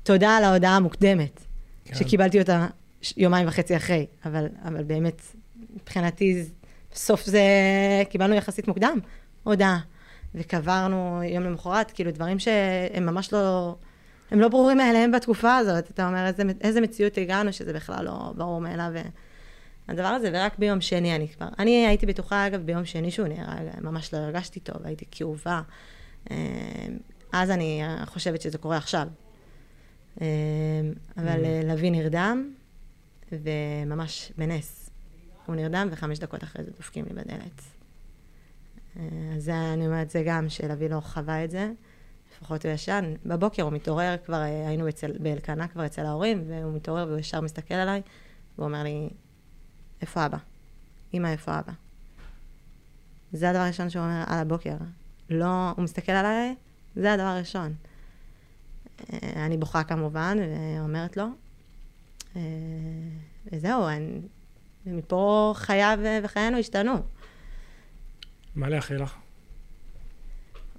[0.04, 1.39] תודה על ההודעה המוקדמת,
[1.86, 1.95] כן.
[1.95, 2.68] שקיבלתי אותה
[3.18, 5.22] יומיים וחצי אחרי, אבל, אבל באמת,
[5.76, 6.43] מבחינתי,
[6.94, 7.41] בסוף זה,
[8.10, 9.00] קיבלנו יחסית מוקדם,
[9.44, 9.80] הודעה,
[10.36, 13.76] וקברנו יום למחרת, כאילו דברים שהם ממש לא...
[14.32, 15.91] הם לא ברורים מאליהם בתקופה הזאת.
[15.91, 18.91] אתה אומר, איזה, איזה מציאות הגענו, שזה בכלל לא ברור מאליו.
[19.88, 21.48] הדבר הזה, ורק ביום שני אני כבר...
[21.60, 25.62] אני הייתי בטוחה, אגב, ביום שני שהוא נהרג, ממש לא הרגשתי טוב, הייתי כאובה.
[26.32, 26.38] אה,
[27.34, 29.08] אז אני חושבת שזה קורה עכשיו.
[30.22, 30.28] אה,
[31.18, 31.66] אבל mm.
[31.66, 32.54] לביא נרדם,
[33.32, 34.82] וממש בנס.
[35.46, 37.62] הוא נרדם, וחמש דקות אחרי זה דופקים לי בדלת.
[38.98, 39.04] אה,
[39.36, 41.72] אז אני אומרת, זה גם שלביא לא חווה את זה.
[42.38, 43.14] לפחות הוא ישן.
[43.26, 47.41] בבוקר הוא מתעורר, כבר אה, היינו אצל, באלקנה כבר אצל ההורים, והוא מתעורר והוא ישר
[47.41, 48.02] מסתכל עליי,
[48.56, 49.10] והוא אומר לי,
[50.02, 50.38] איפה אבא?
[51.14, 51.74] אמא, איפה אבא?
[53.34, 54.76] זה הדבר הראשון שהוא אומר על הבוקר.
[55.30, 56.56] לא, הוא מסתכל עליי,
[56.96, 57.74] זה הדבר הראשון.
[59.14, 61.26] אה, אני בוכה כמובן, ואומרת לו,
[63.52, 64.22] וזהו, אני,
[64.86, 66.93] מפה חייו וחיינו השתנו.
[68.55, 69.15] מה לאחל לך?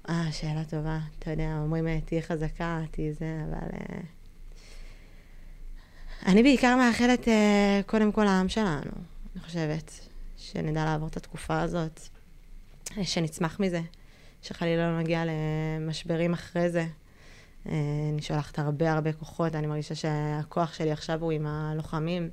[0.09, 0.99] אה, שאלה טובה.
[1.19, 3.69] אתה יודע, אומרים, אה, תהיי חזקה, תהיי זה, אבל...
[3.79, 3.95] Uh...
[6.27, 7.31] אני בעיקר מאחלת uh,
[7.87, 8.91] קודם כל לעם שלנו,
[9.35, 9.91] אני חושבת,
[10.37, 12.01] שנדע לעבור את התקופה הזאת,
[13.03, 13.81] שנצמח מזה,
[14.43, 16.87] שחלילה לא נגיע למשברים אחרי זה.
[17.67, 17.69] Uh,
[18.13, 22.31] אני שולחת הרבה הרבה כוחות, אני מרגישה שהכוח שלי עכשיו הוא עם הלוחמים.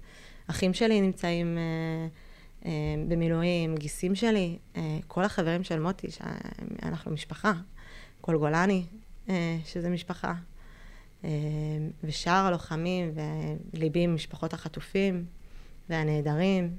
[0.52, 1.58] אחים שלי נמצאים...
[1.58, 2.32] Uh,
[2.66, 2.72] אה,
[3.08, 7.54] במילואים, גיסים שלי, אה, כל החברים של מוטי, שאנחנו משפחה,
[8.22, 8.86] כל גולני,
[9.30, 10.34] אה, שזה משפחה,
[12.04, 13.12] ושאר הלוחמים,
[13.74, 15.26] וליבי עם משפחות החטופים
[15.90, 16.76] והנעדרים,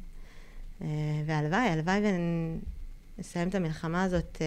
[1.27, 2.01] והלוואי, הלוואי
[3.19, 4.43] ונסיים את המלחמה הזאת,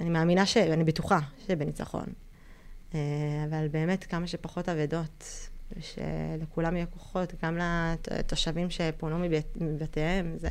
[0.00, 0.56] אני מאמינה ש...
[0.56, 2.06] אני בטוחה שבניצחון.
[2.94, 3.00] אה,
[3.48, 7.58] אבל באמת כמה שפחות אבדות, ושלכולם יהיו כוחות, גם
[8.10, 10.48] לתושבים שפונו מבית, מבתיהם, זה,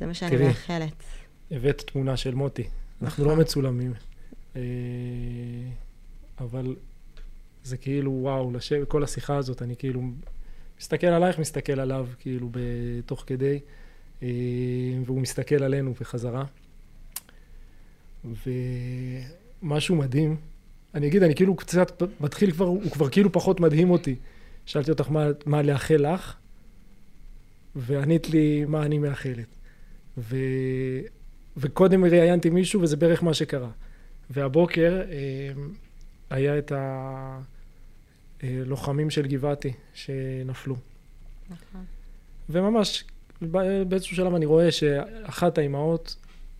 [0.00, 1.02] זה מה שאני תראי, מאחלת.
[1.50, 2.64] הבאת תמונה של מוטי,
[3.02, 3.42] אנחנו לא נכון.
[3.42, 3.92] מצולמים,
[4.56, 4.62] אה,
[6.40, 6.76] אבל
[7.64, 10.02] זה כאילו, וואו, לשבת, כל השיחה הזאת, אני כאילו
[10.80, 13.60] מסתכל עלייך, מסתכל עליו, כאילו, בתוך כדי,
[14.22, 14.28] אה,
[15.06, 16.44] והוא מסתכל עלינו בחזרה.
[19.62, 20.36] ומשהו מדהים,
[20.94, 24.16] אני אגיד, אני כאילו קצת מתחיל כבר, הוא כבר כאילו פחות מדהים אותי.
[24.66, 26.36] שאלתי אותך מה, מה לאחל לך,
[27.76, 29.56] וענית לי מה אני מאחלת.
[30.18, 30.36] ו...
[31.56, 33.70] וקודם ראיינתי מישהו וזה בערך מה שקרה.
[34.30, 35.52] והבוקר אה,
[36.30, 36.72] היה את
[38.42, 40.76] הלוחמים של גבעתי שנפלו.
[41.50, 41.84] נכון.
[42.50, 43.04] וממש
[43.88, 46.16] באיזשהו שלב אני רואה שאחת האימהות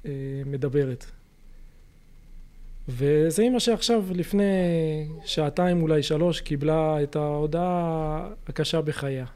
[0.07, 0.11] אה,
[0.47, 1.07] מדברת.
[2.91, 4.45] וזה אימא שעכשיו לפני
[5.24, 9.26] שעתיים אולי שלוש קיבלה את ההודעה הקשה בחייה.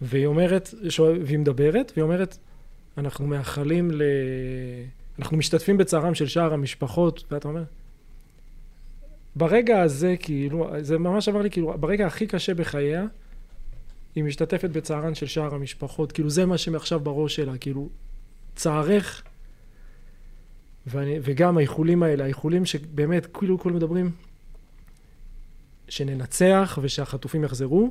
[0.00, 0.74] והיא אומרת,
[1.24, 2.38] והיא מדברת, והיא אומרת,
[2.98, 4.02] אנחנו מאחלים ל...
[5.18, 7.62] אנחנו משתתפים בצערם של שאר המשפחות, ואתה אומר,
[9.36, 13.04] ברגע הזה, כאילו, זה ממש עבר לי, כאילו, ברגע הכי קשה בחייה,
[14.14, 17.88] היא משתתפת בצערן של שאר המשפחות, כאילו זה מה שמעכשיו בראש שלה, כאילו,
[18.56, 19.22] צערך,
[20.88, 24.10] ואני, וגם האיחולים האלה, האיחולים שבאמת, כאילו, כולם מדברים,
[25.88, 27.90] שננצח ושהחטופים יחזרו,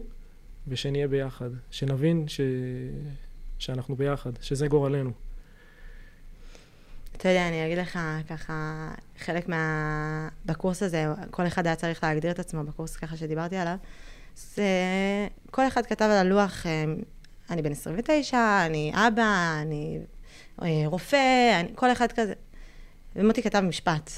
[0.68, 2.42] ושנהיה ביחד, שנבין ש...
[3.60, 5.12] שאנחנו ביחד, שזה גורלנו.
[7.18, 8.90] אתה יודע, אני אגיד לך ככה,
[9.20, 10.30] חלק מה...
[10.46, 13.76] בקורס הזה, כל אחד היה צריך להגדיר את עצמו בקורס ככה שדיברתי עליו.
[14.36, 14.64] זה...
[15.52, 16.84] כל אחד כתב על הלוח, אה,
[17.50, 20.00] אני בן 29, אני אבא, אני
[20.62, 21.70] אה, רופא, אני...
[21.76, 22.34] כל אחד כזה.
[23.16, 24.12] ומוטי כתב משפט.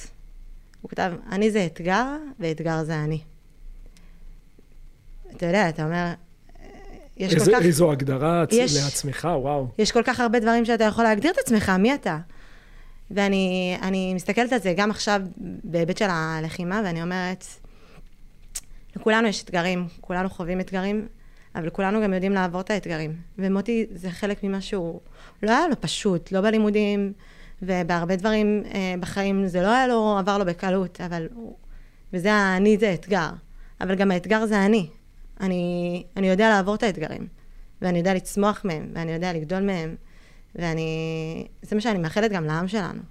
[0.81, 3.21] הוא כתב, אני זה אתגר, ואתגר זה אני.
[5.35, 6.13] אתה יודע, אתה אומר,
[7.17, 7.65] יש איזה, כל כך...
[7.65, 9.67] איזו הגדרה יש, לעצמך, וואו.
[9.77, 12.17] יש כל כך הרבה דברים שאתה יכול להגדיר את עצמך, מי אתה?
[13.11, 15.21] ואני מסתכלת על זה גם עכשיו
[15.63, 17.45] בהיבט של הלחימה, ואני אומרת,
[18.95, 21.07] לכולנו יש אתגרים, כולנו חווים אתגרים,
[21.55, 23.15] אבל כולנו גם יודעים לעבור את האתגרים.
[23.37, 24.99] ומוטי זה חלק ממשהו,
[25.43, 27.13] לא היה לו פשוט, לא בלימודים,
[27.61, 31.27] ובהרבה דברים אה, בחיים זה לא היה לו, עבר לו בקלות, אבל.
[32.13, 33.29] וזה אני זה אתגר.
[33.81, 34.89] אבל גם האתגר זה אני.
[35.39, 37.27] אני, אני יודע לעבור את האתגרים,
[37.81, 39.95] ואני יודע לצמוח מהם, ואני יודע לגדול מהם,
[40.55, 41.47] ואני...
[41.61, 43.01] זה מה שאני מאחלת גם לעם שלנו.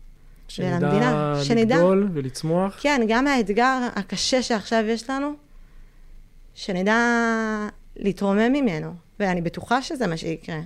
[1.45, 2.77] שנדע לגדול ולצמוח.
[2.81, 5.33] כן, גם האתגר הקשה שעכשיו יש לנו,
[6.55, 6.99] שנדע
[7.97, 10.61] להתרומם ממנו, ואני בטוחה שזה מה שיקרה.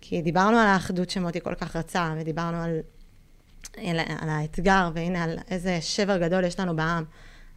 [0.00, 2.80] כי דיברנו על האחדות שמוטי כל כך רצה, ודיברנו על,
[4.20, 7.04] על האתגר, והנה על איזה שבר גדול יש לנו בעם.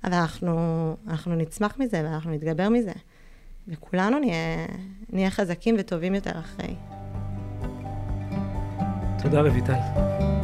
[0.03, 2.91] אבל אנחנו, אנחנו נצמח מזה ואנחנו נתגבר מזה.
[3.67, 4.65] וכולנו נהיה,
[5.09, 6.75] נהיה חזקים וטובים יותר אחרי.
[9.23, 10.42] תודה רויטל.